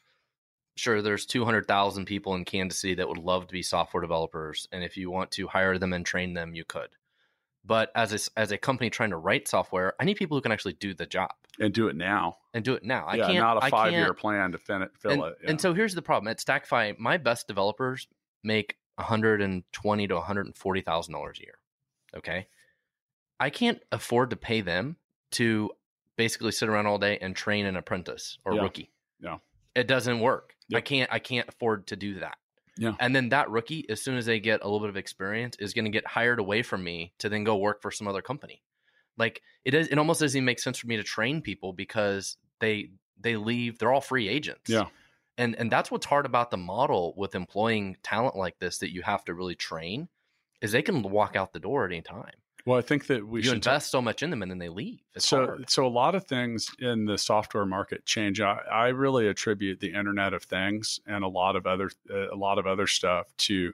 [0.78, 4.84] sure there's 200,000 people in Kansas City that would love to be software developers and
[4.84, 6.88] if you want to hire them and train them you could.
[7.64, 10.52] But as a, as a company trying to write software, I need people who can
[10.52, 12.36] actually do the job And do it now.
[12.54, 13.06] and do it now.
[13.06, 15.38] I yeah, can't not a five year plan to fin- fill and, it.
[15.42, 15.50] yeah.
[15.50, 18.06] and so here's the problem at Stackify, my best developers
[18.44, 21.58] make 120 to 140 thousand dollars a year.
[22.16, 22.46] Okay,
[23.38, 24.96] I can't afford to pay them
[25.32, 25.70] to
[26.16, 28.62] basically sit around all day and train an apprentice or Yeah.
[28.62, 28.90] rookie.
[29.20, 29.38] Yeah.
[29.74, 30.54] it doesn't work.
[30.74, 31.12] I can't.
[31.12, 32.38] I can't afford to do that.
[32.78, 32.94] Yeah.
[32.98, 35.74] And then that rookie, as soon as they get a little bit of experience, is
[35.74, 38.62] going to get hired away from me to then go work for some other company.
[39.18, 39.88] Like it is.
[39.88, 43.78] It almost doesn't even make sense for me to train people because they they leave.
[43.78, 44.86] They're all free agents yeah.
[45.38, 49.02] and and that's what's hard about the model with employing talent like this that you
[49.02, 50.08] have to really train
[50.60, 52.32] is they can walk out the door at any time
[52.66, 54.68] Well, I think that we you should invest so much in them and then they
[54.68, 55.70] leave it's so hard.
[55.70, 59.92] so a lot of things in the software market change I, I really attribute the
[59.94, 63.72] internet of things and a lot of other uh, a lot of other stuff to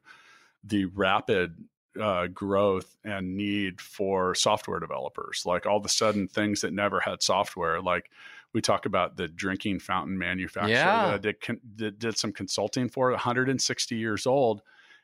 [0.62, 1.56] the rapid
[2.00, 7.00] uh, growth and need for software developers like all of a sudden things that never
[7.00, 8.10] had software like
[8.52, 11.16] we talk about the drinking fountain manufacturer Yeah.
[11.16, 14.60] that did, did, did some consulting for 160 years old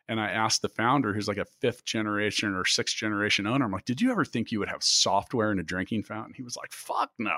[0.09, 3.73] and I asked the founder, who's like a fifth generation or sixth generation owner, I'm
[3.73, 6.35] like, did you ever think you would have software in a drinking fountain?
[6.35, 7.37] He was like, fuck no.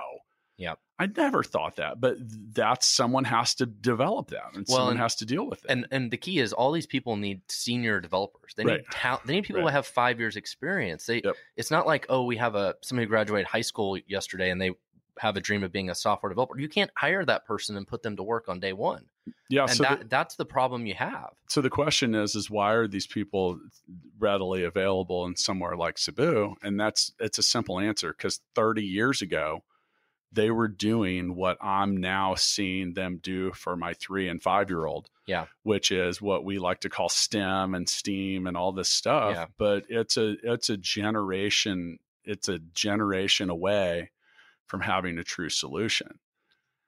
[0.57, 0.79] Yep.
[0.99, 5.01] I never thought that, but that's someone has to develop that and Well, someone and-
[5.01, 5.71] has to deal with it.
[5.71, 8.91] and and the key is all these people need senior developers they need Right.
[8.91, 9.71] talent they need people Right.
[9.71, 11.35] who have five years experience they Yep.
[11.57, 14.73] it's not like oh we have a somebody who graduated high school yesterday and they
[15.21, 16.59] have a dream of being a software developer.
[16.59, 19.05] You can't hire that person and put them to work on day one.
[19.51, 19.65] Yeah.
[19.65, 21.33] and so that, the, that's the problem you have.
[21.47, 23.61] so the question is, is why are these people
[24.19, 26.55] readily available in somewhere like Cebu?
[26.63, 29.63] And that's it's a simple answer because 30 years ago,
[30.33, 34.87] they were doing what I'm now seeing them do for my three and five year
[34.87, 35.11] old.
[35.27, 35.47] Yeah.
[35.65, 39.35] Which is what we like to call STEM and STEAM and all this stuff.
[39.35, 39.47] Yeah.
[39.59, 44.11] But it's a it's a generation it's a generation away
[44.71, 46.21] from having a true solution.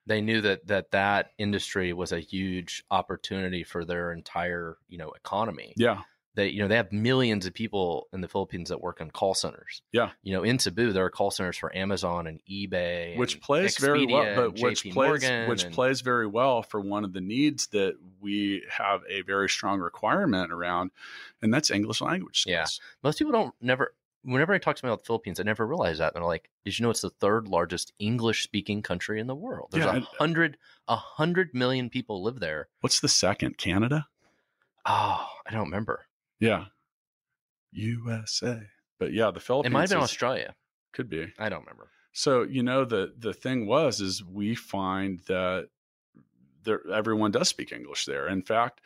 [0.07, 5.11] They knew that that that industry was a huge opportunity for their entire you know
[5.11, 5.75] economy.
[5.77, 6.03] Yeah.
[6.35, 9.35] They you know they have millions of people in the Philippines that work in call
[9.35, 9.83] centers.
[9.93, 10.11] Yeah.
[10.23, 13.77] You know in Cebu there are call centers for Amazon and eBay, which and plays
[13.79, 17.13] very well but which JP plays Morgan which and- plays very well for one of
[17.13, 20.91] the needs that we have a very strong requirement around
[21.43, 22.85] and that's english language skills Yeah.
[23.03, 23.93] most people don't never
[24.25, 26.15] whenever I talk to them about the Philippines, I never realize that.
[26.15, 29.35] And they're like, did you know it's the third largest English speaking country in the
[29.35, 29.69] world?
[29.73, 30.57] There's a hundred
[30.89, 32.69] a hundred million people live there.
[32.81, 34.07] what's the second canada
[34.87, 36.07] Oh, I don't remember.
[36.41, 36.65] yeah
[37.73, 38.61] usa
[38.99, 39.71] but yeah the Philippines.
[39.71, 40.55] It might have been is- Australia.
[40.93, 41.89] could be I don't remember.
[42.13, 45.69] so you know the the thing was is we find that
[46.65, 48.81] there everyone does speak english there in fact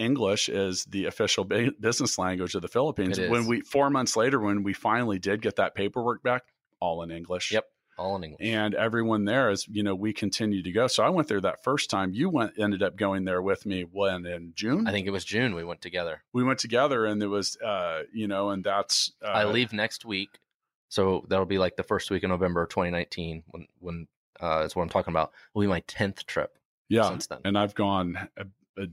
[0.00, 4.40] english is the official ba- business language of the philippines When we 4 months later
[4.40, 6.42] when we finally did get that paperwork back
[6.80, 7.66] all in english Yep.
[7.98, 8.40] All in English.
[8.48, 11.62] and everyone there is you know we continue to go so i went there that
[11.62, 15.06] first time you went ended up going there with me when in june I think
[15.06, 16.22] it was June we went together.
[16.32, 20.06] we went together and there was uh you know and that's uh, I leave next
[20.06, 20.38] week.
[20.88, 24.06] So that'll be like the first week of November 2019 when when
[24.40, 25.32] uh is what I'm talking about.
[25.52, 26.56] Will be my 10th trip.
[26.88, 27.40] yeah since then.
[27.44, 28.46] and i've gone a,
[28.82, 28.86] a,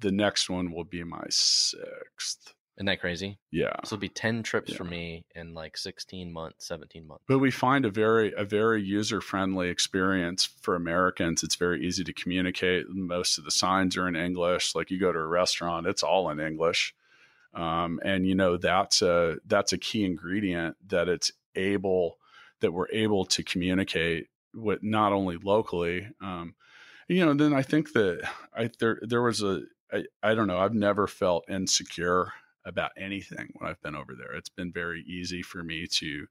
[0.00, 3.38] the next one will be my sixth Isn't that crazy?
[3.50, 4.76] yeah This will be 10 trips Yeah.
[4.78, 7.24] for me in like 16 months, 17 months.
[7.28, 11.42] but we find a very a very user friendly experience for Americans.
[11.42, 12.88] It's very easy to communicate.
[12.88, 14.74] Most of the signs are in English.
[14.74, 16.94] Like you go to a restaurant, it's all in English,
[17.54, 22.18] um, and you know that's a that's a key ingredient that it's able
[22.60, 26.06] that we're able to communicate with not only locally.
[26.20, 26.54] Um,
[27.08, 30.58] you know, then I think that I there there was a I, I don't know.
[30.58, 32.32] I've never felt insecure
[32.64, 34.32] about anything when I've been over there.
[34.34, 36.26] It's been very easy for me to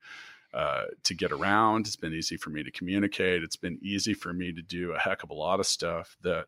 [0.53, 1.85] uh, to get around.
[1.85, 3.43] It's been easy for me to communicate.
[3.43, 6.45] It's been easy for me to do a heck of a lot of stuff that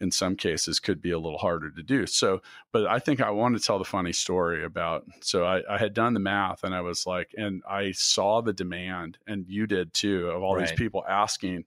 [0.00, 2.06] in some cases could be a little harder to do.
[2.06, 2.40] So,
[2.72, 5.04] but I think I want to tell the funny story about.
[5.20, 8.52] So I, I had done the math and I was like, and I saw the
[8.52, 11.64] demand, and you did too, of all these people asking.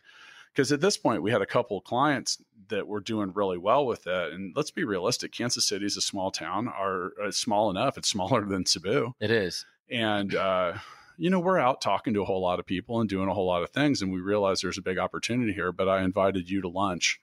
[0.54, 2.38] Because at this point, we had a couple of clients
[2.71, 4.34] that we're doing really well with it.
[4.34, 7.97] And let's be realistic Kansas City is a small town, are uh, small enough.
[7.97, 9.65] It's smaller than Cebu It is.
[9.89, 10.73] and uh,
[11.17, 13.45] you know we're out talking to a whole lot of people and doing a whole
[13.45, 16.62] lot of things and we realized there's a big opportunity here but i invited you
[16.62, 17.19] to lunch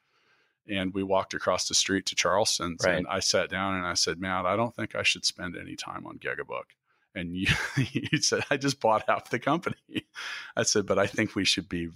[0.68, 2.98] and we walked across the street to charleston's Right.
[2.98, 5.74] and i sat down and i said "Matt, i don't think i should spend any
[5.74, 6.68] time on gigabook
[7.14, 7.48] and you,
[7.92, 9.76] you said i just bought half the company
[10.56, 11.88] i said but i think we should be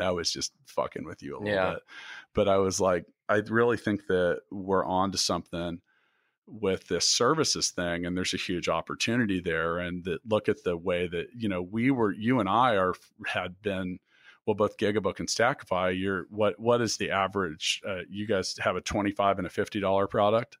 [0.00, 1.70] i was just fucking with you a little Yeah.
[1.74, 1.82] bit
[2.34, 5.80] but i was like i really think that we're on to something
[6.46, 10.76] with this services thing and there's a huge opportunity there and that look at the
[10.76, 12.94] way that you know we were you and i are
[13.26, 13.98] had been
[14.46, 18.76] well both gigabook and stackify you're what what is the average uh, you guys have
[18.76, 20.56] a 25 and a 50 dollar product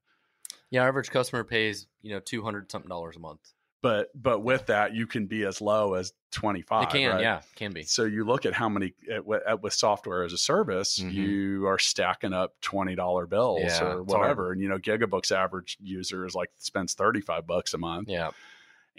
[0.70, 3.40] Yeah, average customer pays, you know, 200 something dollars a month.
[3.82, 7.20] But but with that you can be as low as 25 It can, right?
[7.20, 7.82] yeah, can be.
[7.84, 11.12] so you look at how many at, at, with software as a service Mhm.
[11.12, 14.08] you are stacking up $20 bills Yeah, or it's hard.
[14.08, 18.30] whatever and you know gigabook's average user is like spends 35 bucks a month Yeah.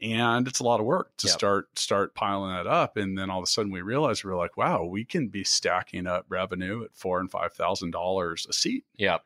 [0.01, 1.33] and it's a lot of work to Yep.
[1.37, 4.35] start start piling that up and then all of a sudden we realized we are
[4.37, 8.53] like wow we can be stacking up revenue at four and five thousand dollars a
[8.53, 9.17] seat Yeah.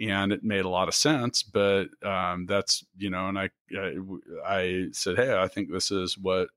[0.00, 3.94] And it made a lot of sense but um, that's you know and I, I
[4.46, 6.48] i said hey i think this is what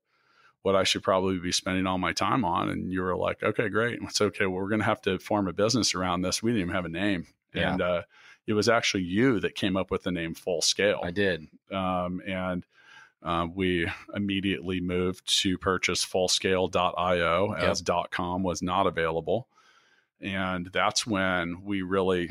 [0.62, 3.68] what i should probably be spending all my time on and you were like okay
[3.68, 6.50] great it's okay well, we're going to have to form a business around this we
[6.50, 7.72] didn't even have a name Yeah.
[7.72, 8.02] and uh,
[8.46, 11.46] it was actually you that came up with the name full scale I did.
[11.72, 12.66] um, and
[13.22, 17.62] uh, we immediately moved to purchase fullscale.io Yep.
[17.62, 19.46] as .com was not available,
[20.20, 22.30] and that's when we really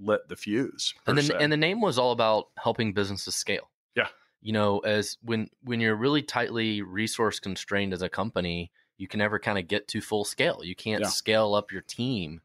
[0.00, 0.94] lit the fuse.
[1.06, 1.36] and then se.
[1.38, 3.70] and the name was all about helping businesses scale.
[3.94, 4.08] Yeah.
[4.42, 9.18] You know, as when when you're really tightly resource constrained as a company, you can
[9.18, 10.60] never kind of get to full scale.
[10.62, 11.08] You can't Yeah.
[11.08, 12.40] scale up your team.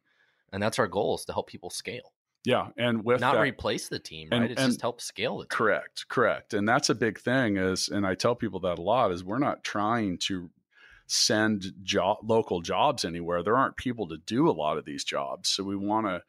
[0.51, 2.11] And that's our goal is to help people scale.
[2.47, 4.51] yeah, and with Not that, replace the team, and- right?
[4.51, 5.49] it's and- just help scale the team.
[5.49, 6.53] Correct, correct.
[6.53, 9.39] And that's a big thing is and I tell people that a lot is we're
[9.39, 10.51] not trying to
[11.07, 13.43] send job, local jobs anywhere.
[13.43, 15.49] There aren't people to do a lot of these jobs.
[15.49, 16.23] So we want to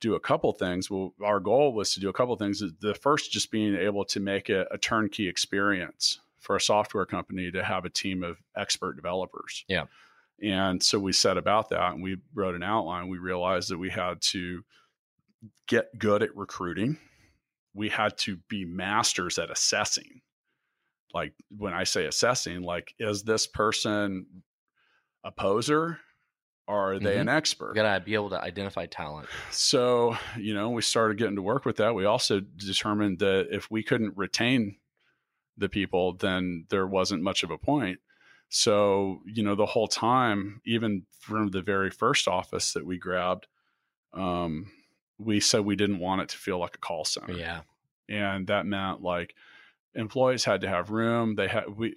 [0.00, 0.90] do a couple things.
[0.90, 2.62] Well, our goal was to do a couple things.
[2.80, 7.50] The first, just being able to make a, a turnkey experience for a software company
[7.50, 9.64] to have a team of expert developers.
[9.68, 9.84] Yeah.
[10.40, 13.08] And so we set about that and we wrote an outline.
[13.08, 14.62] We realized that we had to
[15.66, 16.98] get good at recruiting.
[17.74, 20.20] We had to be masters at assessing.
[21.12, 24.26] Like when I say assessing, like, is this person
[25.24, 25.98] a poser?
[26.68, 27.20] Are they Mhm.
[27.22, 27.74] an expert?
[27.74, 29.28] Gotta be able to identify talent.
[29.50, 31.94] So, you know, we started getting to work with that.
[31.94, 34.76] We also determined that if we couldn't retain
[35.56, 38.00] the people, then there wasn't much of a point.
[38.50, 43.46] So, you know, the whole time, even from the very first office that we grabbed,
[44.12, 44.70] um,
[45.18, 47.62] we said we didn't want it to feel like a call center Yeah.
[48.08, 49.34] and that meant like
[49.94, 51.94] employees had to have room they had we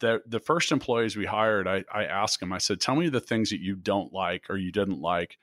[0.00, 3.20] the, the first employees we hired I, I asked them i said tell me the
[3.20, 5.38] things that you don't like or you didn't like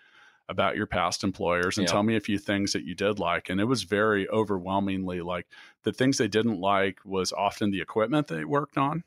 [0.49, 1.91] about your past employers and Yeah.
[1.91, 5.47] tell me a few things that you did like and it was very overwhelmingly like
[5.83, 9.03] the things they didn't like was often the equipment they worked on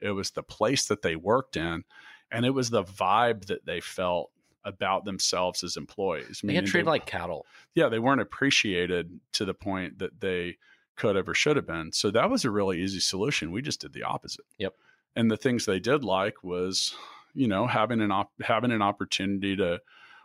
[0.00, 1.84] it was the place that they worked in
[2.30, 4.30] and it was the vibe that they felt
[4.64, 7.46] about themselves as employees They get treated like cattle.
[7.74, 10.56] yeah, they weren't appreciated to the point that they
[10.98, 11.92] could have or should have been.
[11.92, 13.52] So that was a really easy solution.
[13.52, 14.44] We just did the opposite.
[14.58, 14.74] Yep.
[15.16, 16.94] And the things they did like was,
[17.34, 19.80] you know, having an op- having an opportunity to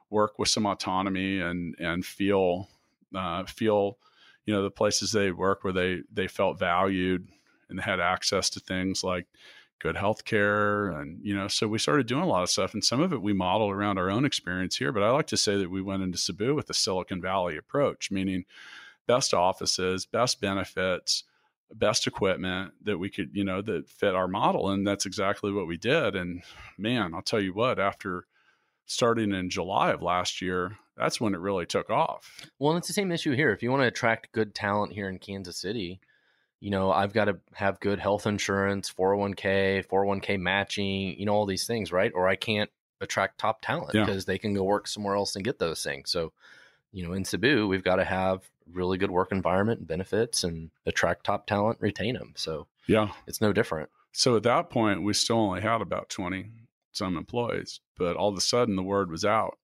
[0.09, 2.67] work with some autonomy and and feel
[3.15, 3.97] uh, feel,
[4.45, 7.27] you know, the places they work where they they felt valued
[7.69, 9.27] and had access to things like
[9.79, 12.85] good health care and you know so we started doing a lot of stuff and
[12.85, 15.57] some of it we modeled around our own experience here but i like to say
[15.57, 18.45] that we went into cebu with the silicon valley approach meaning
[19.07, 21.23] best offices best benefits
[21.75, 25.67] best equipment that we could you know that fit our model and that's exactly what
[25.67, 26.43] we did and
[26.77, 28.25] man i'll tell you what after
[28.85, 32.93] starting in july of last year that's when it really took off Well, it's the
[32.93, 33.51] same issue here.
[33.51, 35.99] If you want to attract good talent here in Kansas City,
[36.59, 41.47] you know, I've got to have good health insurance, 401k, 401k matching, you know, all
[41.47, 42.11] these things, right?
[42.13, 42.69] Or I can't
[43.01, 44.05] attract top talent Yeah.
[44.05, 46.11] because they can go work somewhere else and get those things.
[46.11, 46.31] So,
[46.93, 50.69] you know, in Cebu, we've got to have really good work environment and benefits and
[50.85, 52.33] attract top talent, retain them.
[52.35, 53.89] So yeah it's no different.
[54.11, 56.51] So at that point, we still only had about 20
[56.91, 59.57] some employees, but all of a sudden the word was out.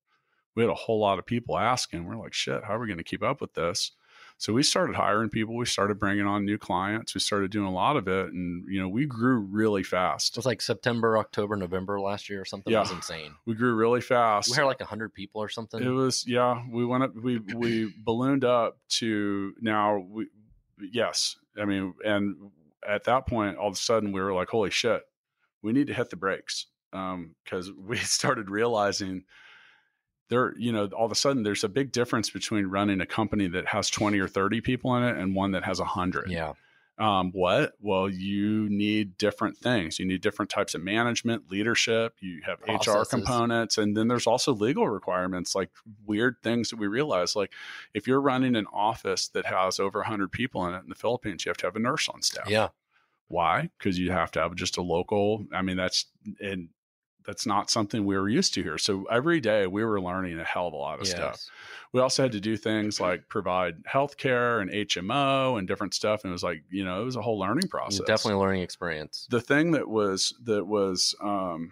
[0.56, 2.06] We had a whole lot of people asking.
[2.06, 3.92] We're like, shit, how are we going to keep up with this?
[4.40, 5.58] So we started hiring people.
[5.58, 7.14] We started bringing on new clients.
[7.14, 8.28] We started doing a lot of it.
[8.28, 10.32] And, you know, we grew really fast.
[10.32, 12.72] It was like September, October, November last year or something.
[12.72, 12.80] It Yeah.
[12.80, 13.36] was insane.
[13.46, 14.50] We grew really fast.
[14.50, 15.84] We had like 100 people or something.
[15.84, 16.64] It was yeah.
[16.72, 17.16] We went up.
[17.16, 19.98] We we ballooned up to now.
[20.10, 20.28] We
[20.80, 21.36] yes.
[21.60, 22.38] I mean, and
[22.88, 25.02] at that point, all of a sudden, we were like, "Holy shit,
[25.62, 29.26] we need to hit the brakes," um, because we started realizing
[30.30, 30.58] there.
[30.58, 33.68] You know, all of a sudden, there's a big difference between running a company that
[33.68, 36.30] has twenty or thirty people in it and one that has a hundred.
[36.30, 36.54] yeah.
[37.00, 37.76] Um, what?
[37.80, 40.00] Well, you need different things.
[40.00, 42.16] You need different types of management, leadership.
[42.20, 45.70] You have HR components, and then there's also legal requirements, like
[46.06, 47.38] weird things that we realize.
[47.38, 47.54] Like
[47.94, 51.46] if you're running an office that has over 100 people in it in the Philippines,
[51.46, 52.50] you have to have a nurse on staff.
[52.50, 52.68] Yeah.
[53.30, 53.70] Why?
[53.78, 55.46] Because you have to have just a local.
[55.54, 56.06] I mean, that's
[56.42, 56.68] and
[57.26, 58.78] that's not something we were used to here.
[58.78, 61.50] So every day we were learning a hell of a lot of stuff
[61.92, 66.24] we also had to do things like provide healthcare and HMO and different stuff.
[66.24, 68.06] And it was like, you know, it was a whole learning process.
[68.06, 69.28] Definitely a learning experience.
[69.30, 71.72] The thing that was, that was, um,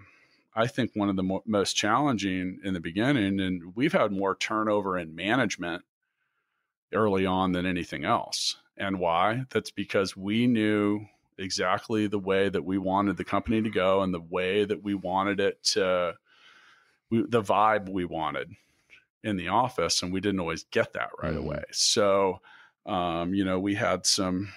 [0.56, 4.36] I think one of the mo- most challenging in the beginning, and we've had more
[4.36, 5.84] turnover in management
[6.94, 8.58] early on than anything else.
[8.76, 9.46] And why?
[9.52, 11.06] That's because we knew
[11.38, 14.94] exactly the way that we wanted the company to go and the way that we
[14.96, 16.16] wanted it to,
[17.10, 18.52] we, the vibe we wanted
[19.24, 20.04] in the office.
[20.04, 21.40] And we didn't always get that right Mhm.
[21.40, 21.64] away.
[21.72, 22.42] So,
[22.86, 24.54] um, you know, we had some,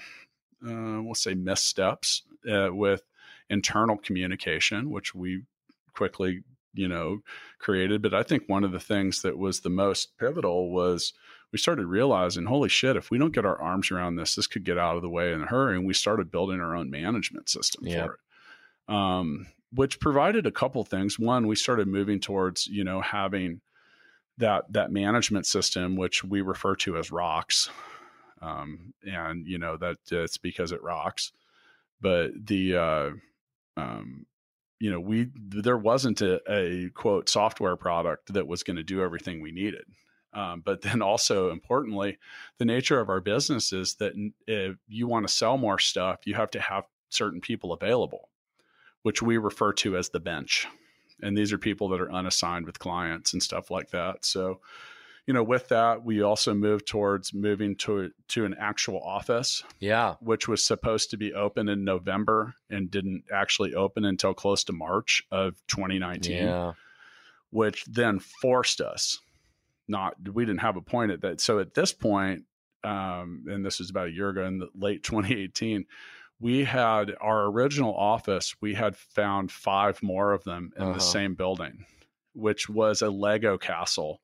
[0.65, 3.03] uh, we'll say missteps uh, with
[3.49, 5.45] internal communication, which we
[5.93, 7.21] quickly, you know,
[7.59, 8.01] created.
[8.03, 11.13] But I think one of the things that was the most pivotal was
[11.53, 14.65] we started realizing, holy shit, if we don't get our arms around this, this could
[14.65, 15.77] get out of the way in a hurry.
[15.77, 18.05] And we started building our own management system Yeah.
[18.07, 21.19] for it, um, which provided a couple things.
[21.19, 23.61] One, we started moving towards, you know, having
[24.39, 27.69] that that management system, which we refer to as rocks.
[28.43, 31.31] Um, and you know that it's because it rocks,
[32.01, 33.11] but the uh,
[33.77, 34.25] um,
[34.79, 39.03] you know we there wasn't a, a quote software product that was going to do
[39.03, 39.85] everything we needed.
[40.33, 42.19] Um, but then also importantly,
[42.59, 44.13] the nature of our business is that
[44.47, 48.29] if you want to sell more stuff, you have to have certain people available.
[49.03, 50.67] which we refer to as the bench.
[51.23, 54.25] And these are people that are unassigned with clients and stuff like that.
[54.27, 54.61] So,
[55.27, 59.63] you know, with that, we also moved towards moving to to an actual office.
[59.79, 64.65] Yeah, which was supposed to be open in November and didn't actually open until close
[64.65, 66.37] to March of 2019.
[66.37, 66.73] Yeah,
[67.51, 69.21] which then forced us
[69.91, 71.41] not we didn't have a point at that.
[71.41, 72.45] So at this point,
[72.85, 75.85] um, and this was about a year ago in the late 2018,
[76.39, 78.55] we had our original office.
[78.63, 80.93] We had found five more of them in Uh-huh.
[80.95, 81.85] the same building,
[82.33, 84.23] which was a Lego castle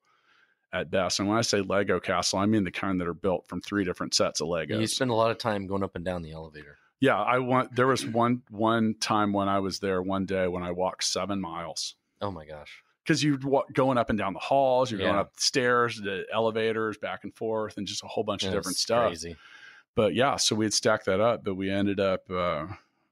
[0.73, 1.19] at best.
[1.19, 3.83] And when I say Lego castle, I mean the kind that are built from three
[3.85, 4.79] different sets of Legos.
[4.81, 6.77] you spend a lot of time going up and down the elevator.
[6.99, 7.75] yeah, I want.
[7.75, 11.39] There was one one time when I was there one day when I walked seven
[11.39, 12.81] miles Oh my gosh.
[13.07, 13.39] Because you're
[13.71, 17.33] going up and down the halls, you're going up the stairs, the elevators, back and
[17.33, 19.07] forth, and just a whole bunch of different stuff.
[19.07, 19.37] Crazy.
[19.95, 22.67] But yeah, so we had stacked that up, but we ended up uh,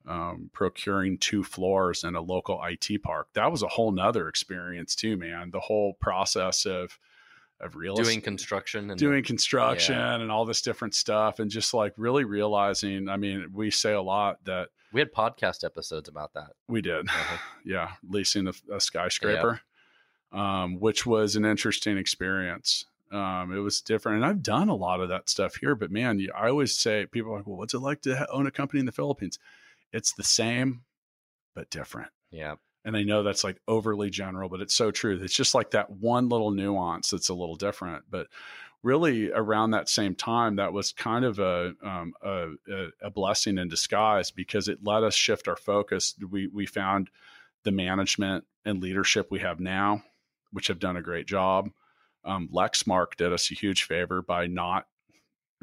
[0.06, 3.28] um, procuring two floors in a local IT park.
[3.32, 5.50] That was a whole nother experience too, man.
[5.50, 6.98] The whole process of
[7.58, 10.16] of real Doing construction and doing construction Yeah.
[10.16, 13.08] and all this different stuff, and just like really realizing.
[13.08, 16.52] I mean, we say a lot that we had podcast episodes about that.
[16.68, 17.08] we did.
[17.08, 17.38] Uh-huh.
[17.64, 19.60] yeah, leasing a, a skyscraper,
[20.36, 22.84] um, which was an interesting experience.
[23.10, 25.74] Um, it was different, and I've done a lot of that stuff here.
[25.74, 28.46] But man, you, I always say people are like, "Well, what's it like to own
[28.46, 29.38] a company in the Philippines?"
[29.92, 30.82] It's the same,
[31.54, 32.10] but different.
[32.30, 32.56] Yeah.
[32.84, 35.18] And I know that's like overly general, but it's so true.
[35.20, 38.04] It's just like that one little nuance that's a little different.
[38.10, 38.28] But
[38.82, 43.58] really, around that same time, that was kind of a um, a, a, a blessing
[43.58, 46.14] in disguise because it let us shift our focus.
[46.30, 47.10] We we found
[47.64, 50.02] the management and leadership we have now,
[50.56, 51.68] which have done a great job.
[52.24, 54.86] Um, Lexmark did us a huge favor by not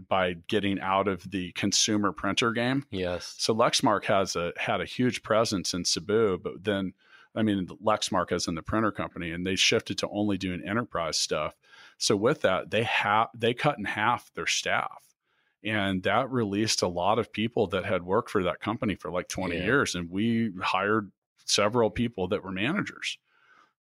[0.07, 2.85] by getting out of the consumer printer game.
[2.91, 3.33] Yes.
[3.39, 6.93] So Lexmark has a had a huge presence in Cebu, but then
[7.35, 11.17] I mean Lexmark as in the printer company, and they shifted to only doing enterprise
[11.17, 11.55] stuff.
[11.97, 15.01] So with that, they have they cut in half their staff.
[15.63, 19.27] And that released a lot of people that had worked for that company for like
[19.27, 19.63] 20 Yeah.
[19.63, 19.95] years.
[19.95, 21.11] And we hired
[21.45, 23.17] several people that were managers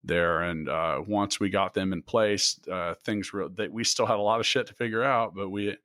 [0.04, 0.42] there.
[0.42, 4.16] And uh, once we got them in place, uh, things were that we still had
[4.16, 5.76] a lot of shit to figure out, but we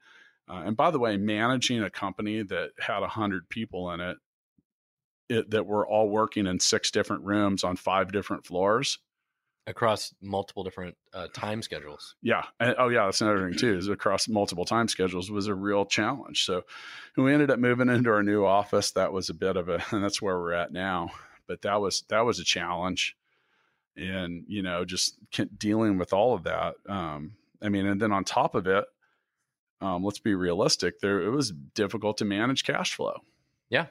[0.48, 4.18] uh, and by the way, managing a company that had a hundred people in it,
[5.28, 9.00] it, that were all working in six different rooms on five different floors.
[9.68, 12.14] Across multiple different uh, time schedules.
[12.22, 12.44] Yeah.
[12.60, 13.06] And, oh, yeah.
[13.06, 13.76] That's another thing too.
[13.76, 16.46] Is across multiple time schedules was a real challenge.
[16.46, 16.66] So
[17.18, 18.92] we ended up moving into our new office.
[18.92, 21.10] That was a bit of a, and that's where we're at now.
[21.48, 23.18] But that was that was a challenge,
[23.98, 25.18] and you know, just
[25.58, 26.76] dealing with all of that.
[26.88, 28.86] Um, I mean, and then on top of it,
[29.82, 31.00] um, let's be realistic.
[31.00, 33.22] There, it was difficult to manage cash flow.
[33.70, 33.88] Yeah.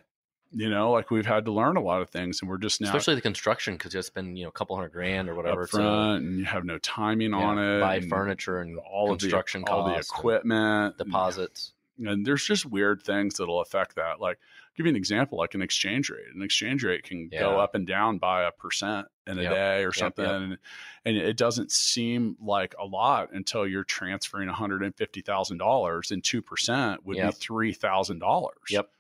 [0.57, 2.87] You know, like we've had to learn a lot of things, and we're just now
[2.87, 5.71] Especially the construction because it's been you know a couple hundred grand or whatever up
[5.71, 7.81] to front, and you have no timing yeah, on it.
[7.81, 11.73] buy and furniture and all construction of the all the equipment, deposits.
[11.99, 14.21] And there's just weird things that'll affect that.
[14.21, 14.39] Like,
[14.77, 16.27] give you an example, like an exchange rate.
[16.35, 19.47] An exchange rate can go up and down by a percent in a Yep.
[19.47, 20.37] day or Yep, something, yep.
[20.43, 20.59] And,
[21.05, 25.59] and it doesn't seem like a lot until you're transferring one hundred and fifty thousand
[25.59, 27.21] dollars, and two percent would Yep.
[27.21, 28.83] be three thousand dollars.
[28.83, 28.91] Yep.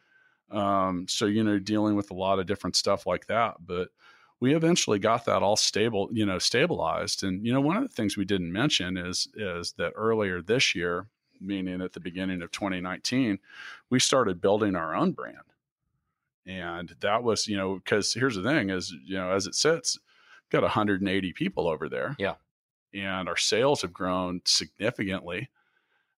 [0.51, 3.89] Um, so you know, dealing with a lot of different stuff like that, but
[4.41, 7.25] we eventually got that all stable, you know, stabilized.
[7.25, 10.75] And you know, one of the things we didn't mention is is that earlier this
[10.75, 11.09] year,
[11.47, 13.39] meaning at the beginning of 2019,
[13.91, 15.37] we started building our own brand.
[16.47, 19.99] And that was, you know, because here's the thing is, you know, as it sits,
[20.51, 22.15] got 180 people over there.
[22.19, 22.35] Yeah.
[22.93, 25.49] And our sales have grown significantly.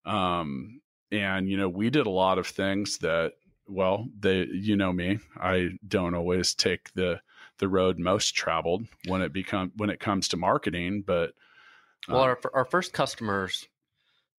[0.05, 3.35] Um, and you know, we did a lot of things that,
[3.69, 7.21] well, they, you know me, I don't always take the
[7.59, 11.33] the road most traveled when it become when it comes to marketing, but
[12.09, 13.67] Well, um, our our first customers,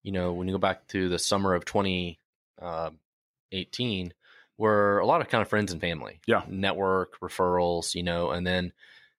[0.02, 4.12] you know, when you go back to the summer of 2018,
[4.56, 6.20] were a lot of kind of friends and family.
[6.26, 6.42] Yeah.
[6.48, 8.72] Network referrals, you know, and then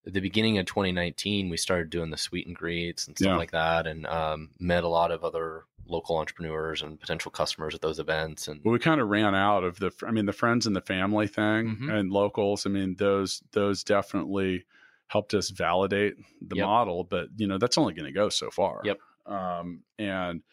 [0.06, 3.38] at the beginning of 2019, we started doing the sweet and greets and stuff Yeah.
[3.38, 7.82] like that, and um, met a lot of other local entrepreneurs and potential customers at
[7.82, 8.48] those events.
[8.48, 9.92] And Well, we kind of ran out of the.
[10.06, 11.92] I mean, the friends and the family thing Mhm.
[12.00, 12.66] and locals.
[12.66, 14.66] I mean, those those definitely
[15.08, 16.66] helped us validate the Yep.
[16.66, 18.82] model, but you know that's only going to go so far.
[18.86, 19.00] Yep.
[19.26, 20.44] Um, and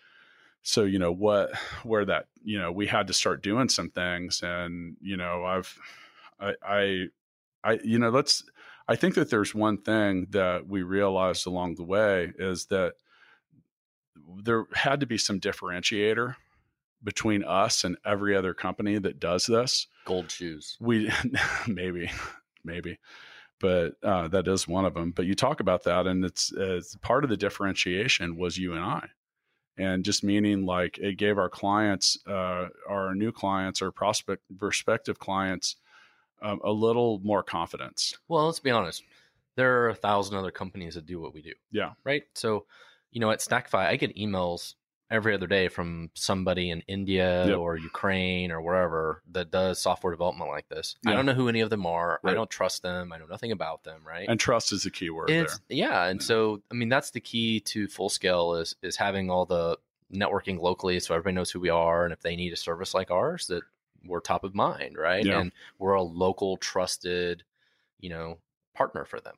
[0.66, 1.54] so you know what,
[1.84, 5.78] where that you know we had to start doing some things, and you know I've,
[6.40, 7.06] I, I,
[7.64, 8.44] I you know let's.
[8.88, 12.94] I think that there's one thing that we realized along the way is that
[14.44, 16.36] there had to be some differentiator
[17.02, 19.88] between us and every other company that does this.
[20.04, 20.76] gold shoes.
[20.80, 21.10] We
[21.66, 22.10] maybe
[22.64, 22.98] maybe
[23.58, 25.12] but uh, that is one of them.
[25.12, 28.84] But you talk about that, and it's, it's part of the differentiation was you and
[28.84, 29.08] I,
[29.78, 35.18] and just meaning like it gave our clients, uh, our new clients, or prospect prospective
[35.18, 35.76] clients,
[36.42, 38.16] um, a little more confidence.
[38.28, 39.02] Well, let's be honest.
[39.56, 41.52] There are a thousand other companies that do what we do.
[41.70, 41.92] Yeah.
[42.04, 42.24] Right.
[42.34, 42.66] So,
[43.10, 44.74] you know, at Stackify, I get emails
[45.10, 47.58] every other day from somebody in India Yep.
[47.58, 50.96] or Ukraine or wherever that does software development like this.
[51.06, 52.18] I don't know who any of them are.
[52.24, 53.12] I don't trust them.
[53.12, 54.02] I know nothing about them.
[54.04, 54.28] Right.
[54.28, 55.76] And trust is the key word it's there.
[55.78, 56.24] yeah, and Yeah.
[56.26, 59.78] so I mean that's the key to full scale is is having all the
[60.12, 63.10] networking locally so everybody knows who we are and if they need a service like
[63.10, 63.62] ours that
[64.04, 65.24] we're top of mind, right?
[65.24, 65.40] Yeah.
[65.40, 67.42] And we're a local trusted,
[68.00, 68.38] you know,
[68.74, 69.36] partner for them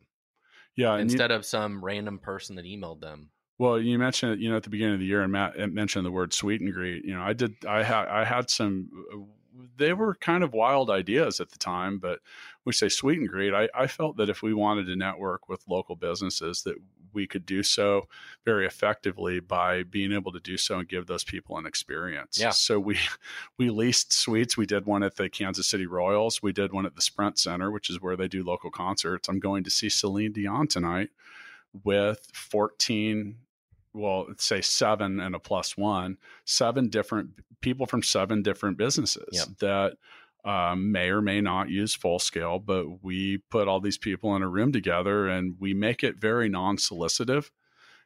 [0.77, 0.93] Yeah.
[0.95, 3.31] And you- instead of some random person that emailed them.
[3.59, 6.13] Well, you mentioned you know, at the beginning of the year, and Matt mentioned the
[6.13, 7.05] word sweet and greet.
[7.05, 9.29] You know, I did, I had, I had some,
[9.77, 12.21] they were kind of wild ideas at the time, but
[12.65, 13.53] we say sweet and greet.
[13.53, 16.77] I, I felt that if we wanted to network with local businesses, that
[17.13, 18.07] we could do so
[18.45, 22.39] very effectively by being able to do so and give those people an experience.
[22.39, 22.51] Yeah.
[22.51, 22.99] So we,
[23.59, 24.57] we leased suites.
[24.57, 26.43] We did one at the Kansas City Royals.
[26.43, 29.29] We did one at the Sprint Center, which is where they do local concerts.
[29.29, 31.09] I'm going to see Celine Dion tonight
[31.85, 33.37] with 14
[33.99, 37.31] well, say seven and a plus one, seven different
[37.61, 39.49] people from seven different businesses Yep.
[39.61, 39.97] that
[40.45, 44.43] um, may or may not use full scale, but we put all these people in
[44.43, 47.51] a room together and we make it very non solicitive.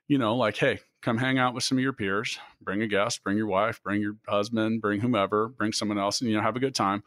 [0.09, 3.23] You know, like, hey, come hang out with some of your peers, bring a guest,
[3.23, 6.57] bring your wife, bring your husband, bring whomever, bring someone else, and, you know, have
[6.57, 7.03] a good time.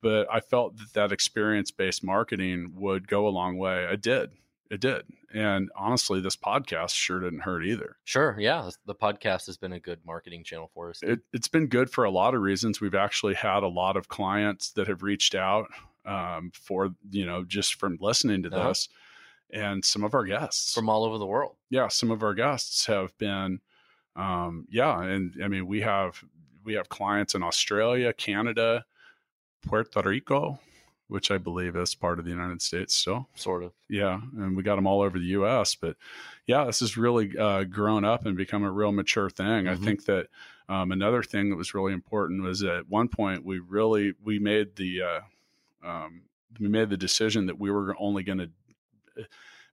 [0.00, 3.86] But I felt that that experience based marketing would go a long way.
[3.86, 4.30] I did.
[4.70, 5.04] It did.
[5.32, 7.96] And honestly, this podcast sure didn't hurt either.
[8.04, 11.00] Sure, yeah, the podcast has been a good marketing channel for us.
[11.02, 12.80] It, it's been good for a lot of reasons.
[12.80, 15.68] We've actually had a lot of clients that have reached out
[16.04, 18.68] um, for, you know, just from listening to Uh-huh.
[18.68, 18.88] this.
[19.52, 21.54] And some of our guests, from all over the world.
[21.70, 23.60] yeah, some of our guests have been,
[24.16, 25.00] um, yeah.
[25.00, 26.20] And I mean, we have,
[26.64, 28.84] we have clients in Australia, Canada,
[29.64, 30.58] Puerto Rico,
[31.08, 33.28] which I believe is part of the United States still.
[33.34, 33.72] Sort of.
[33.88, 35.74] Yeah, and we got them all over the U.S.
[35.74, 35.96] But
[36.46, 39.68] yeah, this has really uh, grown up and become a real mature thing.
[39.68, 39.84] I Mhm.
[39.84, 40.26] think that
[40.68, 44.74] um, another thing that was really important was at one point we really we made
[44.76, 45.20] the uh,
[45.84, 46.22] um,
[46.58, 48.50] we made the decision that we were only going to.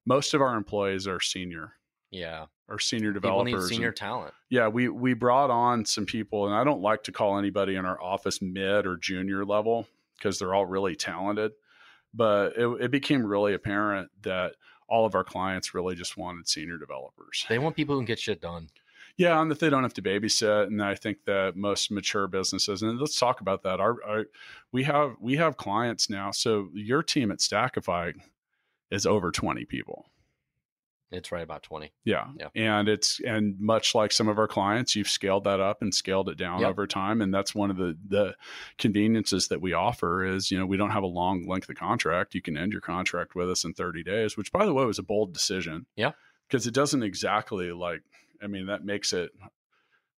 [0.06, 1.74] Most of our employees are senior
[2.12, 3.46] Yeah, or senior people developers.
[3.54, 4.34] need and- senior talent.
[4.50, 7.86] yeah, we we brought on some people, and I don't like to call anybody in
[7.86, 9.88] our office mid or junior level
[10.24, 11.52] because they're all really talented.
[12.14, 14.56] But it, it became really apparent that
[14.88, 17.46] all of our clients really just wanted senior developers.
[17.50, 18.70] They want people who can get shit done.
[19.18, 20.68] Yeah, and that they don't have to babysit.
[20.68, 23.80] And I think that most mature businesses, and let's talk about that.
[23.80, 24.26] Our, our
[24.72, 26.32] we have we have clients now.
[26.32, 28.14] So your team at Stackify
[28.90, 30.06] is over twenty people.
[31.14, 31.94] It's right about twenty.
[32.04, 32.28] Yeah.
[32.38, 32.50] Yeah.
[32.56, 36.28] And it's and much like some of our clients, you've scaled that up and scaled
[36.30, 36.70] it down Yep.
[36.70, 37.22] over time.
[37.22, 38.36] And that's one of the the
[38.78, 42.34] conveniences that we offer is, you know, we don't have a long length of contract.
[42.36, 45.00] You can end your contract with us in 30 days, which by the way was
[45.00, 45.86] a bold decision.
[45.96, 46.12] Yeah.
[46.48, 48.02] Because it doesn't exactly like
[48.42, 49.32] I mean, that makes it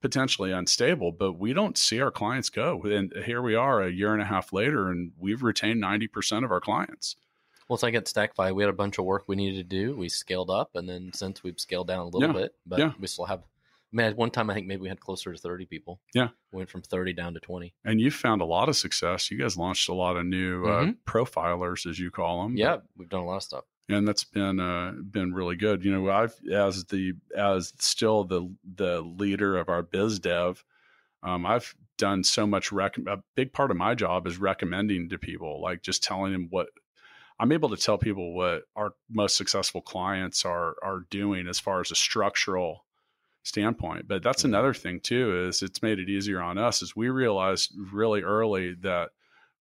[0.00, 2.82] potentially unstable, but we don't see our clients go.
[2.82, 6.50] And here we are a year and a half later, and we've retained 90% of
[6.52, 7.16] our clients.
[7.68, 9.96] Well, it's like at Stackify, we had a bunch of work we needed to do.
[9.96, 12.32] We scaled up, and then since we've scaled down a little Yeah.
[12.42, 12.92] bit, but Yeah.
[13.00, 13.40] we still have.
[13.40, 16.00] I mean, at one time, I think maybe we had closer to thirty people.
[16.14, 16.28] Yeah.
[16.52, 17.74] we went from thirty down to twenty.
[17.84, 19.30] And you've found a lot of success.
[19.30, 22.56] You guys launched a lot of new uh, profilers, as you call them.
[22.56, 23.64] Yeah, we've done a lot of stuff.
[23.88, 25.84] and that's been uh, been really good.
[25.84, 30.64] You know, I've as the as still the the leader of our biz dev,
[31.22, 32.72] um, I've done so much.
[32.72, 36.48] Rec- a big part of my job is recommending to people, like just telling them
[36.50, 36.68] what
[37.40, 41.80] I'm able to tell people what our most successful clients are are doing as far
[41.80, 42.84] as a structural
[43.42, 44.08] standpoint.
[44.08, 44.46] But that's Mhm.
[44.46, 46.80] another thing too is it's made it easier on us.
[46.82, 49.10] Is we realized really early that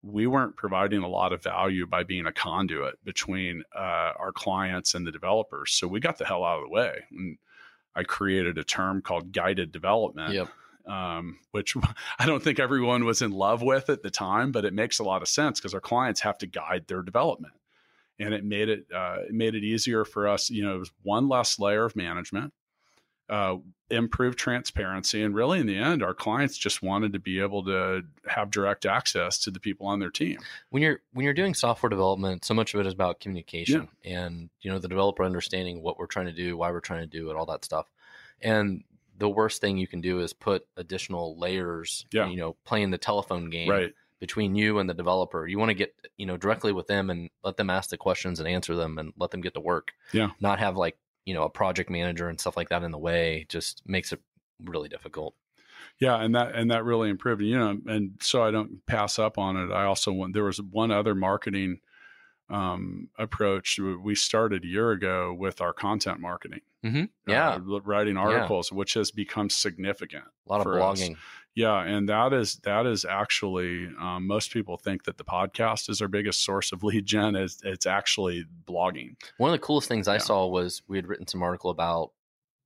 [0.01, 4.93] we weren't providing a lot of value by being a conduit between uh, our clients
[4.95, 5.71] and the developers.
[5.73, 7.05] So we got the hell out of the way.
[7.11, 7.37] And
[7.95, 10.49] I created a term called guided development, Yep.
[10.93, 11.75] um, which
[12.19, 15.03] I don't think everyone was in love with at the time, but it makes a
[15.03, 17.53] lot of sense because our clients have to guide their development.
[18.19, 20.49] And it made it uh, it made it easier for us.
[20.49, 22.53] You know, it was one less layer of management,
[23.27, 23.55] uh,
[23.89, 28.03] improved transparency, and really in the end, our clients just wanted to be able to
[28.27, 30.37] have direct access to the people on their team.
[30.69, 34.49] When you're when you're doing software development, so much of it is about communication and
[34.61, 37.31] you know the developer understanding what we're trying to do, why we're trying to do
[37.31, 37.89] it, all that stuff.
[38.41, 38.83] And
[39.17, 42.05] the worst thing you can do is put additional layers.
[42.11, 42.27] Yeah.
[42.29, 43.93] You know, playing the telephone game Right.
[44.23, 45.45] Between you and the developer.
[45.45, 48.39] You want to get you know directly with them and let them ask the questions
[48.39, 49.91] and answer them and let them get to work.
[50.13, 50.29] Yeah.
[50.39, 53.45] Not have like you know a project manager and stuff like that in the way.
[53.49, 54.21] Just makes it
[54.63, 55.35] really difficult.
[55.99, 57.41] Yeah, and that and that really improved.
[57.41, 59.73] You know, and so I don't pass up on it.
[59.73, 61.81] I also want there was one other marketing
[62.49, 66.61] um, approach we started a year ago with our content marketing.
[66.85, 67.03] Mm-hmm.
[67.27, 68.77] Yeah, uh, writing articles, yeah.
[68.77, 70.23] which has become significant.
[70.47, 71.11] A lot of blogging.
[71.11, 71.19] Us.
[71.55, 76.01] Yeah, and that is that is actually um, most people think that the podcast is
[76.01, 77.35] our biggest source of lead gen.
[77.35, 79.15] Is it's actually blogging.
[79.37, 82.11] One of the coolest things I saw was we had written some article about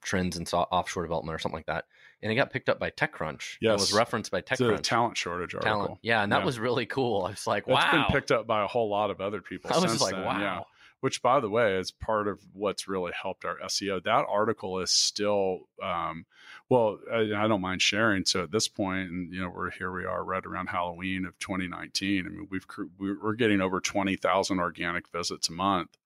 [0.01, 1.85] trends in offshore development or something like that,
[2.21, 3.57] and it got picked up by TechCrunch.
[3.59, 4.71] Yes, it was referenced by TechCrunch.
[4.71, 5.75] It's a talent shortage article.
[5.75, 6.45] Talent, yeah, and that yeah.
[6.45, 7.25] was really cool.
[7.25, 9.69] I was like, wow, it's been picked up by a whole lot of other people.
[9.73, 10.23] I was like, then.
[10.23, 10.39] wow.
[10.39, 10.61] Yeah
[10.99, 14.03] which by the way is part of what's really helped our SEO.
[14.03, 16.25] That article is still, um,
[16.69, 18.25] well, I, I, don't mind sharing.
[18.25, 21.37] So at this point, and you know, we're here, we are right around Halloween of
[21.39, 22.25] 2019.
[22.25, 22.65] I mean, we've
[22.97, 25.97] we're getting over 20,000 organic visits a month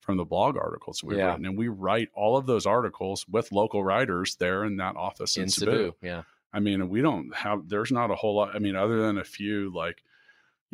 [0.00, 1.30] from the blog articles we've yeah.
[1.30, 5.36] written, and we write all of those articles with local writers there in that office
[5.38, 5.70] in, in Cebu.
[5.70, 5.94] Cebu.
[6.02, 6.22] Yeah,
[6.52, 7.68] I mean, we don't have.
[7.68, 8.54] There's not a whole lot.
[8.54, 10.04] I mean, other than a few like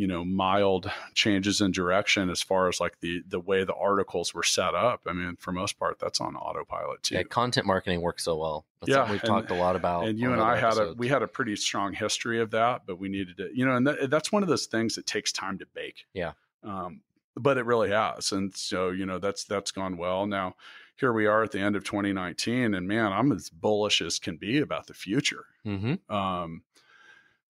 [0.00, 4.32] you know mild changes in direction as far as like the the way the articles
[4.32, 7.16] were set up i mean for most part that's on autopilot too.
[7.16, 8.64] yeah content marketing works so well.
[8.80, 11.08] That's yeah we've and, talked a lot about and you and i had a we
[11.08, 14.08] had a pretty strong history of that but we needed to you know and th-
[14.08, 16.06] that's one of those things that takes time to bake.
[16.14, 16.32] Yeah.
[16.64, 17.02] Um,
[17.36, 20.26] but it really has and so you know that's that's gone well.
[20.26, 20.54] Now
[20.96, 24.36] here we are at the end of 2019 and man i'm as bullish as can
[24.36, 25.44] be about the future.
[25.66, 26.14] Mm-hmm.
[26.14, 26.62] um,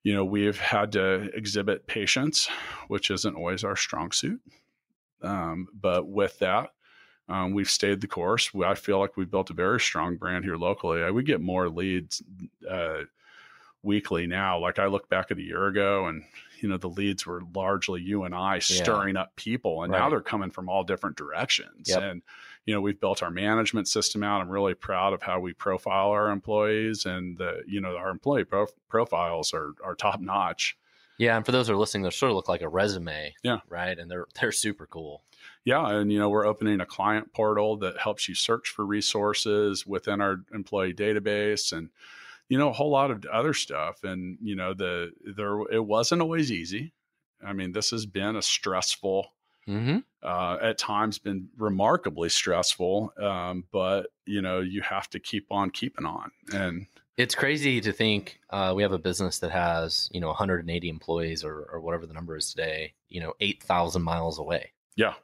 [0.02, 2.48] you know, we've had to exhibit patience,
[2.88, 4.40] which isn't always our strong suit.
[5.22, 6.70] Um, but with that,
[7.28, 8.50] um, we've stayed the course.
[8.64, 11.02] I feel like we've built a very strong brand here locally.
[11.02, 12.22] I, we get more leads
[12.68, 13.02] uh,
[13.82, 14.58] weekly now.
[14.58, 16.24] Like I look back at a year ago, and
[16.60, 19.22] you know the leads were largely you and I stirring yeah.
[19.22, 20.00] up people, and right.
[20.00, 21.88] now they're coming from all different directions.
[21.88, 22.02] Yep.
[22.02, 22.22] And
[22.66, 24.40] you know we've built our management system out.
[24.40, 28.44] I'm really proud of how we profile our employees, and the you know our employee
[28.88, 30.76] profiles are are top notch.
[31.18, 33.34] Yeah, and for those who are listening, they sort of look like a resume.
[33.42, 35.22] Yeah, right, and they're they're super cool.
[35.64, 39.86] Yeah, and you know we're opening a client portal that helps you search for resources
[39.86, 41.90] within our employee database and
[42.50, 46.20] you know a whole lot of other stuff and you know the there it wasn't
[46.20, 46.92] always easy
[47.46, 49.32] i mean this has been a stressful
[49.70, 49.98] mm-hmm.
[50.22, 55.70] uh, at times been remarkably stressful um, but you know you have to keep on
[55.70, 60.20] keeping on and it's crazy to think uh, we have a business that has you
[60.20, 64.72] know 180 employees or, or whatever the number is today you know 8000 miles away
[64.96, 65.14] yeah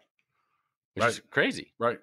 [0.94, 1.10] which right.
[1.10, 1.98] is crazy right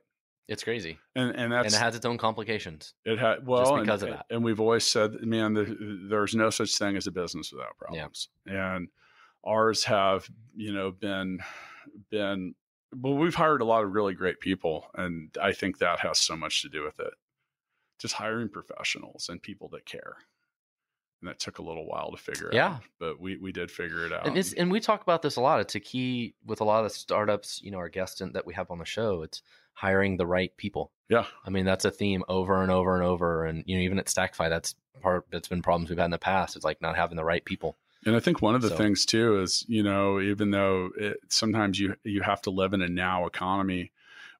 [0.48, 2.94] it's crazy, and and that's and it has its own complications.
[3.06, 4.26] It had well just because and, of that.
[4.30, 8.28] And we've always said, man, the, there's no such thing as a business without problems.
[8.46, 8.76] Yeah.
[8.76, 8.90] And
[9.46, 11.40] ours have, you know, been
[12.10, 12.56] been.
[12.96, 16.36] Well, we've hired a lot of really great people, and I think that has so
[16.36, 17.14] much to do with it.
[18.00, 20.18] Just hiring professionals and people that care
[21.24, 22.68] and that took a little while to figure yeah.
[22.68, 22.82] out.
[23.00, 24.28] But we we did figure it out.
[24.28, 25.62] And, and we talk about this a lot.
[25.62, 27.62] It's a key with a lot of startups.
[27.64, 29.24] You know, our guest that we have on the show.
[29.24, 29.42] It's
[29.74, 30.92] hiring the right people.
[31.10, 31.26] Yeah.
[31.46, 33.46] I mean, that's a theme over and over and over.
[33.46, 36.20] And, you know, even at Stackify, that's part that's been problems we've had in the
[36.20, 36.56] past.
[36.56, 37.78] It's like not having the right people.
[38.06, 38.76] And I think one of the so.
[38.76, 42.82] things too is, you know, even though it, sometimes you you have to live in
[42.82, 43.92] a now economy,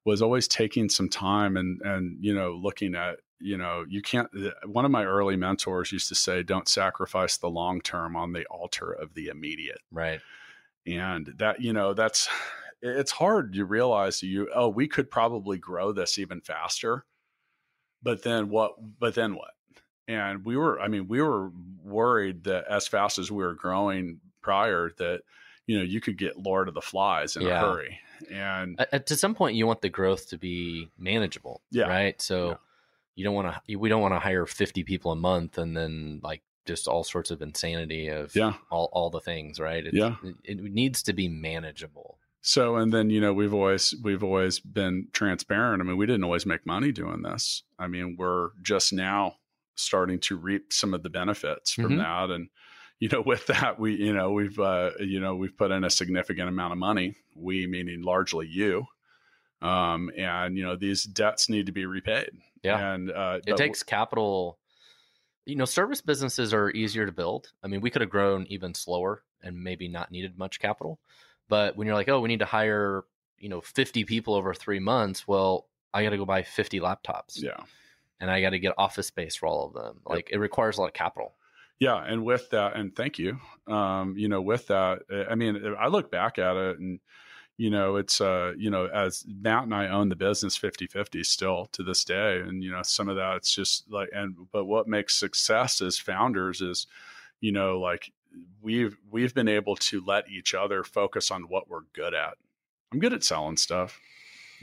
[0.06, 4.30] was always taking some time and and you know looking at you know you can't.
[4.66, 8.46] One of my early mentors used to say, "Don't sacrifice the long term on the
[8.48, 10.20] altar of the immediate." Right.
[10.86, 12.28] And that you know that's
[12.84, 17.06] it's hard to realize you oh we could probably grow this even faster
[18.04, 19.52] but then what but then what
[20.08, 21.50] and we were i mean we were
[21.84, 25.22] worried that as fast as we were growing prior that
[25.68, 27.58] you know you could get lord of the flies in yeah.
[27.58, 28.00] a hurry
[28.32, 32.50] and uh, to some point you want the growth to be manageable yeah right so
[32.50, 32.56] yeah.
[33.16, 36.20] you don't want to we don't want to hire 50 people a month and then
[36.24, 40.16] like just all sorts of insanity of yeah all, all the things right it's, yeah
[40.24, 44.60] it, it needs to be manageable so, and then, you know, we've always, we've always
[44.60, 45.82] been transparent.
[45.82, 47.64] I mean, we didn't always make money doing this.
[47.80, 49.38] I mean, we're just now
[49.76, 51.98] starting to reap some of the benefits from mm-hmm.
[51.98, 52.30] that.
[52.30, 52.50] And,
[53.00, 55.90] you know, with that, we, you know, we've, uh, you know, we've put in a
[55.90, 58.86] significant amount of money, we meaning largely you.
[59.62, 62.32] Um, and, you know, these debts need to be repaid.
[62.64, 62.94] Yeah.
[62.94, 64.58] And, uh, it takes capital.
[65.46, 67.52] You know, service businesses are easier to build.
[67.64, 71.00] I mean, we could have grown even slower and maybe not needed much capital
[71.50, 73.04] but when you're like, oh, we need to hire,
[73.38, 77.42] you know, 50 people over three months, well, I got to go buy 50 laptops.
[77.42, 77.60] Yeah.
[78.20, 80.00] And I got to get office space for all of them.
[80.06, 80.38] Like yep.
[80.38, 81.36] it requires a lot of capital.
[81.80, 83.40] yeah, and with that, and thank you.
[83.68, 87.00] Um, you know, with that, eh, I mean, I look back at it and
[87.58, 91.24] you know, it's, uh, you know, as Matt and I own the business 50 50
[91.24, 92.40] still to this day.
[92.40, 95.98] And, you know, some of that it's just like, and, but what makes success as
[95.98, 96.88] founders is,
[97.42, 98.12] you know, like
[98.62, 102.38] we've, we've been able to let each other focus on what we're good at.
[102.92, 104.00] I'm good at selling stuff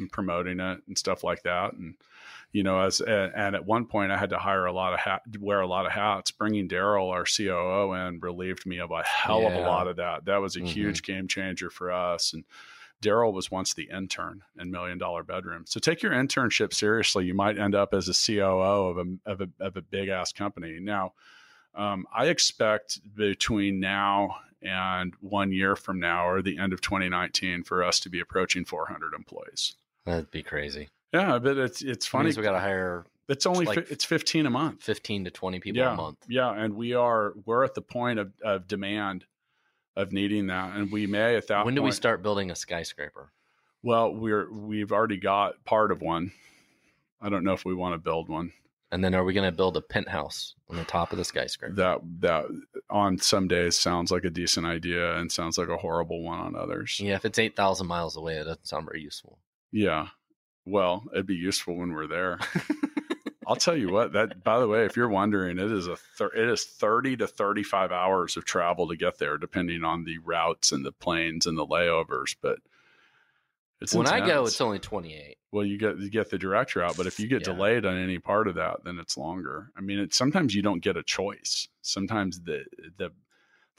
[0.01, 1.75] and promoting it and stuff like that.
[1.75, 1.95] And,
[2.53, 5.23] you know, as and at one point I had to hire a lot of hat,
[5.39, 6.33] wear a lot of hats.
[6.33, 9.49] Bringing Daryl, our COO, in relieved me of a hell yeah.
[9.49, 10.25] of a lot of that.
[10.25, 10.67] That was a mm-hmm.
[10.67, 12.33] huge game changer for us.
[12.33, 12.45] And
[13.03, 15.65] Daryl was once the intern in Million Dollar Bedroom.
[15.67, 17.25] So take your internship seriously.
[17.25, 20.33] You might end up as a COO of a of a, of a big ass
[20.33, 20.79] company.
[20.81, 21.15] Now,
[21.75, 27.65] um, I expect between now and one year from now, or the end of 2019,
[27.65, 29.75] for us to be approaching 400 employees.
[30.11, 30.89] That'd be crazy.
[31.13, 32.33] Yeah, but it's it's funny.
[32.35, 33.07] we got to hire.
[33.29, 34.83] It's only like it's 15 a month.
[34.83, 36.19] 15 to 20 people yeah, a month.
[36.29, 39.25] Yeah, and we are we're at the point of, of demand
[39.97, 41.65] of needing that, and we may at that.
[41.65, 43.33] When do point, we start building a skyscraper?
[43.83, 46.33] Well, we're we've already got part of one.
[47.21, 48.53] I don't know if we want to build one.
[48.93, 51.75] And then are we going to build a penthouse on the top of the skyscraper?
[51.75, 52.47] That that
[52.89, 56.57] on some days sounds like a decent idea and sounds like a horrible one on
[56.57, 56.99] others.
[57.01, 59.39] Yeah, if it's eight thousand miles away, it doesn't sound very useful.
[59.73, 60.09] Yeah,
[60.67, 62.39] well, it'd be useful when we're there.
[63.47, 64.13] I'll tell you what.
[64.13, 67.27] That, by the way, if you're wondering, it is a thir- it is thirty to
[67.27, 71.47] thirty five hours of travel to get there, depending on the routes and the planes
[71.47, 72.37] and the layovers.
[72.41, 72.59] But
[73.81, 74.23] it's when intense.
[74.23, 75.39] I go, it's only twenty eight.
[75.51, 77.55] Well, you get you get the direct route, but if you get yeah.
[77.55, 79.73] delayed on any part of that, then it's longer.
[79.77, 81.67] I mean, it, sometimes you don't get a choice.
[81.83, 82.65] Sometimes the
[82.99, 83.11] the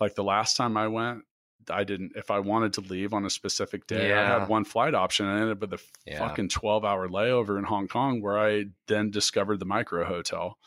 [0.01, 1.23] like the last time I went,
[1.69, 4.35] I didn't if I wanted to leave on a specific day, yeah.
[4.35, 5.25] I had one flight option.
[5.25, 6.19] I ended up with a yeah.
[6.19, 10.57] fucking twelve hour layover in Hong Kong where I then discovered the micro hotel.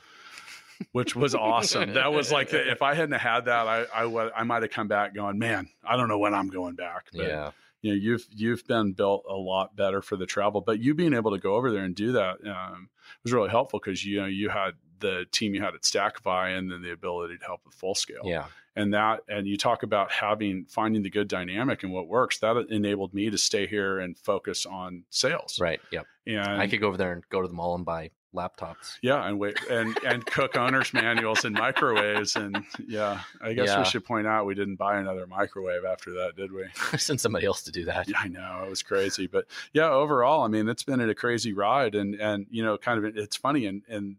[0.93, 1.95] which was awesome.
[1.95, 5.15] that was like if I hadn't had that, I I, I might have come back
[5.15, 7.07] going, man, I don't know when I'm going back.
[7.13, 7.51] But, yeah,
[7.85, 11.15] you know, you've you've been built a lot better for the travel, but you being
[11.15, 12.89] able to go over there and do that um,
[13.23, 16.71] was really helpful because you know you had the team you had at Stackify and
[16.71, 18.23] then the ability to help with full scale.
[18.25, 22.39] Yeah, and that and you talk about having finding the good dynamic and what works
[22.39, 25.59] that enabled me to stay here and focus on sales.
[25.61, 26.07] Right yep.
[26.27, 28.99] And i could go over there and go to the mall and buy laptops.
[29.01, 33.79] Yeah and wait and and cook owners manuals and microwaves and yeah i guess yeah.
[33.79, 36.65] we should point out we didn't buy another microwave after that did we?
[36.99, 38.09] Send somebody else to do that.
[38.09, 41.53] Yeah i know it was crazy but yeah overall i mean it's been a crazy
[41.53, 44.17] ride and and you know kind of it's funny and and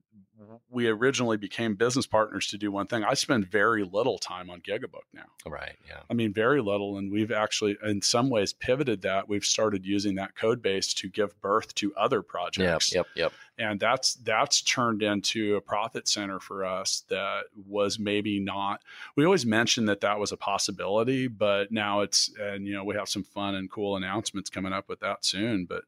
[0.69, 3.03] we originally became business partners to do one thing.
[3.03, 5.25] I spend very little time on Gigabook now.
[5.45, 5.75] Right.
[5.87, 6.01] Yeah.
[6.09, 6.97] I mean, very little.
[6.97, 9.29] And we've actually, in some ways, pivoted that.
[9.29, 12.93] We've started using that code base to give birth to other projects.
[12.93, 13.07] Yep.
[13.15, 13.15] Yep.
[13.15, 13.33] Yep.
[13.57, 18.81] And that's that's turned into a profit center for us that was maybe not.
[19.15, 22.95] We always mentioned that that was a possibility, but now it's and you know we
[22.95, 25.65] have some fun and cool announcements coming up with that soon.
[25.65, 25.83] But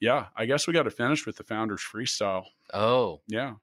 [0.00, 2.46] yeah, I guess we got to finish with the founders freestyle.
[2.74, 3.54] Oh, yeah.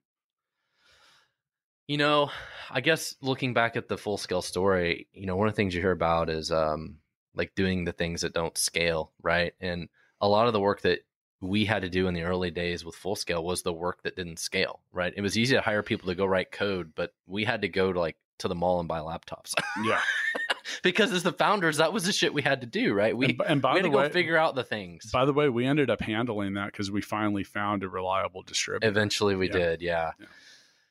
[1.89, 2.29] You know,
[2.69, 5.73] I guess looking back at the full scale story, you know, one of the things
[5.73, 6.97] you hear about is um,
[7.33, 9.53] like doing the things that don't scale, right?
[9.59, 9.89] And
[10.21, 10.99] a lot of the work that
[11.41, 14.15] we had to do in the early days with full scale was the work that
[14.15, 15.11] didn't scale, right?
[15.17, 17.91] It was easy to hire people to go write code, but we had to go
[17.91, 19.55] to like to the mall and buy laptops.
[19.83, 19.99] Yeah.
[20.83, 23.17] because as the founders, that was the shit we had to do, right?
[23.17, 25.09] We, and, and by we had the to way, go figure out the things.
[25.11, 28.87] By the way, we ended up handling that because we finally found a reliable distributor.
[28.87, 29.53] Eventually we yeah.
[29.53, 30.11] did, yeah.
[30.19, 30.25] yeah.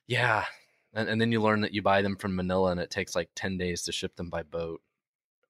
[0.08, 0.44] Yeah
[0.98, 3.30] and, and then you learn that you buy them from Manila and it takes like
[3.36, 4.82] 10 days to ship them by boat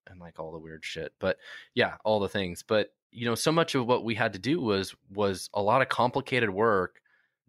[0.07, 1.13] and like all the weird shit.
[1.19, 1.39] But
[1.75, 2.63] yeah, all the things.
[2.63, 5.81] But you know, so much of what we had to do was was a lot
[5.81, 7.01] of complicated work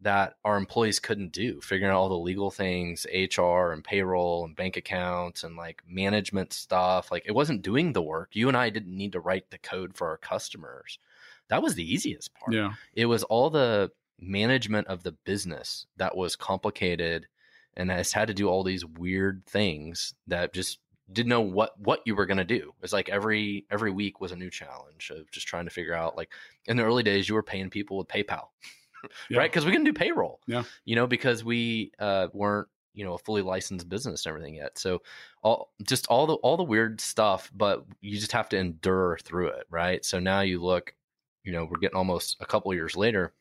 [0.01, 4.55] that our employees couldn't do, figuring out all the legal things, HR and payroll and
[4.55, 7.11] bank accounts and like management stuff.
[7.11, 8.29] Like it wasn't doing the work.
[8.31, 10.99] You and I didn't need to write the code for our customers.
[11.49, 12.53] That was the easiest part.
[12.53, 12.73] Yeah.
[12.93, 17.27] It was all the management of the business that was complicated
[17.78, 20.80] and has had to do all these weird things that just
[21.11, 22.74] didn't know what what you were going to do.
[22.82, 26.17] It's like every every week was a new challenge of just trying to figure out
[26.17, 26.32] like
[26.65, 28.47] in the early days you were paying people with PayPal.
[29.30, 29.39] yeah.
[29.39, 29.51] right?
[29.51, 30.39] Cuz we couldn't do payroll.
[30.47, 30.63] Yeah.
[30.86, 34.78] You know, because we uh, weren't, you know, a fully licensed business and everything yet.
[34.78, 35.01] So
[35.41, 39.49] all just all the all the weird stuff, but you just have to endure through
[39.49, 40.03] it, right?
[40.05, 40.93] So now you look,
[41.43, 43.34] you know, we're getting almost a couple years later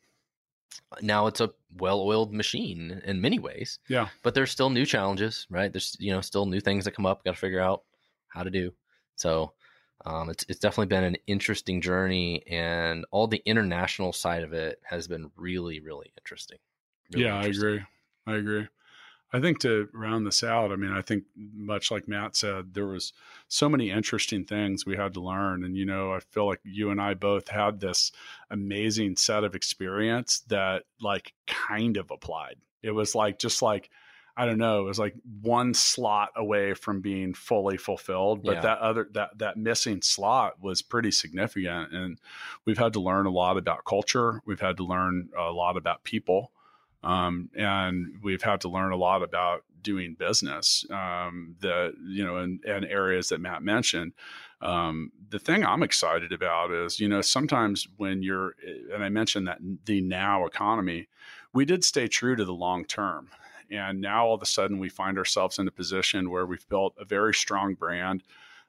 [1.01, 3.79] now it's a well-oiled machine in many ways.
[3.87, 4.09] Yeah.
[4.23, 5.71] But there's still new challenges, right?
[5.71, 7.23] There's you know still new things that come up.
[7.23, 7.83] Got to figure out
[8.27, 8.71] how to do.
[9.15, 9.53] So
[10.05, 14.79] um, it's it's definitely been an interesting journey, and all the international side of it
[14.83, 16.59] has been really really interesting.
[17.13, 17.69] Really yeah, interesting.
[17.69, 17.87] I agree.
[18.27, 18.67] I agree.
[19.31, 22.87] I think to round this out, I mean, I think much like Matt said, there
[22.87, 23.13] was
[23.47, 25.63] so many interesting things we had to learn.
[25.63, 28.11] And, you know, I feel like you and I both had this
[28.49, 32.55] amazing set of experience that like kind of applied.
[32.81, 33.91] It was like, just like,
[34.35, 38.61] I don't know, it was like one slot away from being fully fulfilled, but Yeah.
[38.61, 42.19] that other that that missing slot was pretty significant and
[42.63, 46.03] we've had to learn a lot about culture, we've had to learn a lot about
[46.05, 46.51] people.
[47.03, 52.37] Um, and we've had to learn a lot about doing business um, that you know
[52.37, 54.13] in, in areas that Matt mentioned.
[54.61, 58.55] Um, the thing I'm excited about is you know sometimes when you're
[58.93, 61.07] and I mentioned that the now economy,
[61.53, 63.29] we did stay true to the long term.
[63.71, 66.95] And now all of a sudden we find ourselves in a position where we've built
[66.99, 68.23] a very strong brand.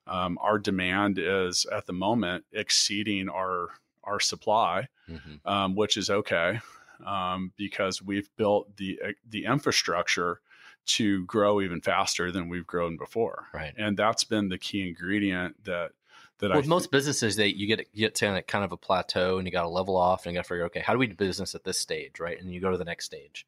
[0.06, 3.70] Um, our demand is at the moment exceeding our
[4.04, 5.44] our supply, Mhm.
[5.44, 6.60] um, which is okay
[7.06, 10.40] um, because we've built the the infrastructure
[10.86, 13.74] to grow even faster than we've grown before, Right.
[13.76, 15.92] and that's been the key ingredient that
[16.38, 18.76] that Well, I with most businesses, they you get you get to kind of a
[18.76, 20.98] plateau, and you got to level off, and you got to figure, okay, how do
[20.98, 22.40] we do business at this stage, right?
[22.40, 23.46] And you go to the next stage,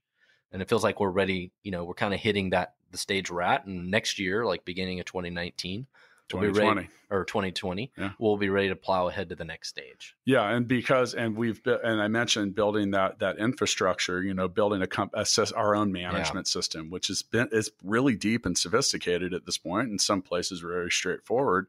[0.53, 1.53] and it feels like we're ready.
[1.63, 4.65] You know, we're kind of hitting that the stage we're at, and next year, like
[4.65, 5.87] beginning of 2019
[6.33, 6.89] we'll be ready- 2020.
[7.11, 8.13] or 2020, Yeah.
[8.19, 10.17] we'll be ready to plow ahead to the next stage.
[10.25, 14.81] Yeah, and because and we've and I mentioned building that that infrastructure, you know, building
[14.83, 19.35] a, comp- a our own management system, which has been is really deep and sophisticated
[19.35, 19.91] at this point.
[19.91, 21.67] In some places, very straightforward.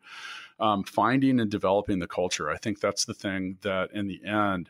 [0.59, 4.69] Um, finding and developing the culture, I think that's the thing that in the end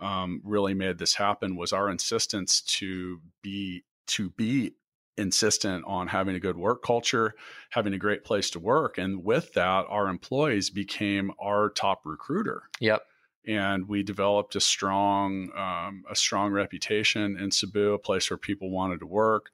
[0.00, 4.72] um, really made this happen was our insistence to be to be
[5.18, 7.34] insistent on having a good work culture,
[7.70, 12.62] having a great place to work, and with that, our employees became our top recruiter
[12.80, 13.02] Yep.
[13.46, 18.70] and we developed a strong um, a strong reputation in Cebu, a place where people
[18.70, 19.50] wanted to work.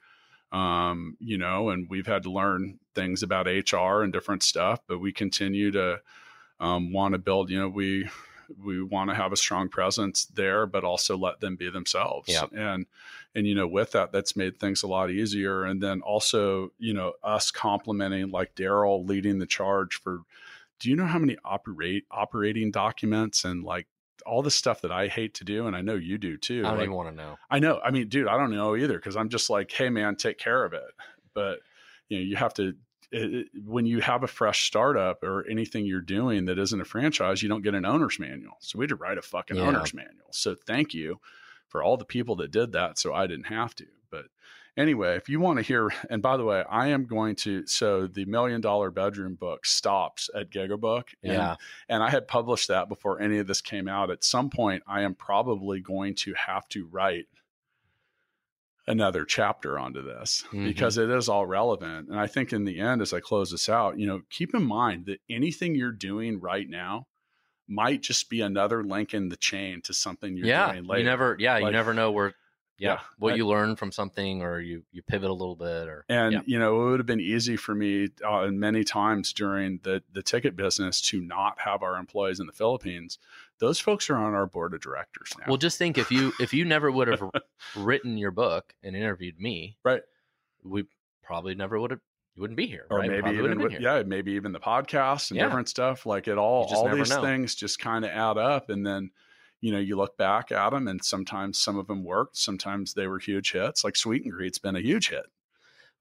[0.53, 5.01] Um, you know, and we've had to learn things about HR and different stuff, but
[5.01, 6.01] we continue to
[6.61, 7.51] um, want to build.
[7.51, 8.09] You know, we
[8.63, 12.29] we want to have a strong presence there, but also let them be themselves.
[12.29, 12.53] Yep.
[12.55, 12.87] And
[13.35, 15.65] and you know, with that, that's made things a lot easier.
[15.65, 20.21] And then also, you know, us complimenting like Daryl leading the charge for.
[20.81, 23.87] Do you know how many operate operating documents and like
[24.27, 26.61] all the stuff that I hate to do, and I know you do too.
[26.65, 27.37] I don't like- even want to know.
[27.51, 27.81] I know.
[27.85, 30.65] I mean, dude, I don't know either because I'm just like, hey, man, take care
[30.65, 30.83] of it.
[31.35, 31.61] But
[32.09, 32.75] you know, you have to.
[33.17, 37.43] It, when you have a fresh startup or anything you're doing that isn't a franchise,
[37.43, 38.57] you don't get an owner's manual.
[38.61, 39.63] So we had to write a fucking Yeah.
[39.65, 40.33] owner's manual.
[40.33, 41.21] So thank you
[41.69, 43.87] for all the people that did that, so I didn't have to.
[44.11, 44.27] But
[44.77, 47.67] anyway, if you want to hear, and by the way, I am going to.
[47.67, 51.15] So the Million Dollar Bedroom book stops at Gigabook.
[51.23, 51.57] And Yeah.
[51.89, 54.11] and I had published that before any of this came out.
[54.11, 57.27] At some point, I am probably going to have to write
[58.87, 60.67] another chapter onto this Mhm.
[60.67, 62.09] because it is all relevant.
[62.09, 64.63] And I think in the end, as I close this out, you know, keep in
[64.63, 67.07] mind that anything you're doing right now
[67.67, 70.73] might just be another link in the chain to something you're yeah.
[70.73, 71.01] doing later.
[71.01, 71.37] You never.
[71.39, 71.59] Yeah.
[71.59, 72.35] you never know where.
[72.79, 73.01] Yeah.
[73.19, 76.33] What I- you learn from something, or you you pivot a little bit, or And
[76.33, 76.41] yeah.
[76.45, 80.23] you know, it would have been easy for me uh, many times during the the
[80.23, 83.19] ticket business to not have our employees in the Philippines.
[83.61, 85.45] Those folks are on our board of directors now.
[85.47, 87.23] Well, just think if you if you never would have
[87.77, 90.03] written your book and interviewed me, Right.
[90.65, 90.85] We
[91.23, 92.01] probably never would have.
[92.35, 93.09] You wouldn't be here, or right?
[93.09, 93.81] maybe Probably even with, here.
[93.81, 95.45] yeah, maybe even the podcast and Yeah.
[95.47, 96.05] different stuff.
[96.05, 97.23] Like it all, all these know.
[97.23, 99.13] things just kind of add up, and then
[99.61, 103.07] you know you look back at them, and sometimes some of them worked, sometimes they
[103.07, 103.85] were huge hits.
[103.85, 105.25] Like Sweet and Greet's been a huge hit.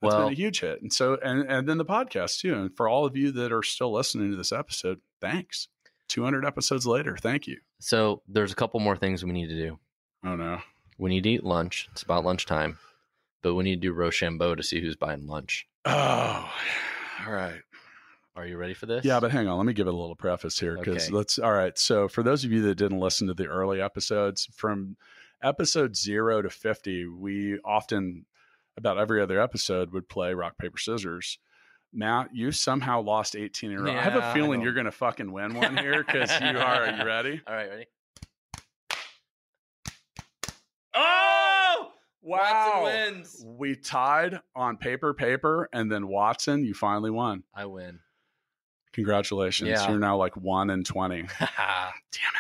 [0.02, 2.54] That's Well- been a huge hit, and so and and then the podcast too.
[2.56, 5.68] And for all of you that are still listening to this episode, thanks.
[6.10, 7.60] Two hundred episodes later, thank you.
[7.80, 9.80] So there's a couple more things we need to do.
[10.26, 10.60] Oh no,
[10.98, 11.88] We need to eat lunch.
[11.94, 12.78] It's about lunchtime,
[13.42, 15.68] but we need to do Rochambeau to see who's buying lunch.
[15.86, 16.50] oh,
[17.26, 17.62] all right.
[18.36, 19.06] Are you ready for this?
[19.06, 19.58] Yeah, but hang on.
[19.58, 21.14] Let me give it a little preface here because Okay.
[21.14, 21.38] let's.
[21.38, 21.78] All right.
[21.78, 24.98] So, for those of you that didn't listen to the early episodes, from
[25.44, 28.26] episode zero to 50, we often,
[28.76, 31.38] about every other episode, would play rock, paper, scissors.
[31.96, 33.92] Matt, you somehow lost 18 in a row.
[33.92, 36.86] I have a feeling you're going to fucking win one here because you are.
[36.86, 37.40] Are you ready?
[37.48, 37.86] All right, ready?
[40.96, 41.92] Oh!
[42.24, 43.46] Watson wins.
[43.46, 47.44] We tied on paper, paper, and then Watson, you finally won.
[47.54, 48.00] I win.
[48.94, 49.70] Congratulations.
[49.70, 49.90] Yeah.
[49.90, 51.22] You're now like one in 20.
[51.40, 51.96] Damn it.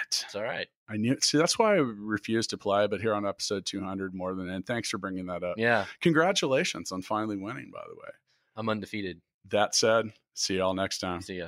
[0.09, 0.37] it's it.
[0.37, 0.67] all right.
[0.89, 1.17] I knew.
[1.21, 2.87] See, that's why I refused to play.
[2.87, 5.55] But here on episode 200, more than and thanks for bringing that up.
[5.57, 7.71] Yeah, Congratulations on finally winning.
[7.73, 8.11] By the way.
[8.55, 9.19] I'm undefeated.
[9.49, 11.21] That said, see y'all next time.
[11.21, 11.47] See ya.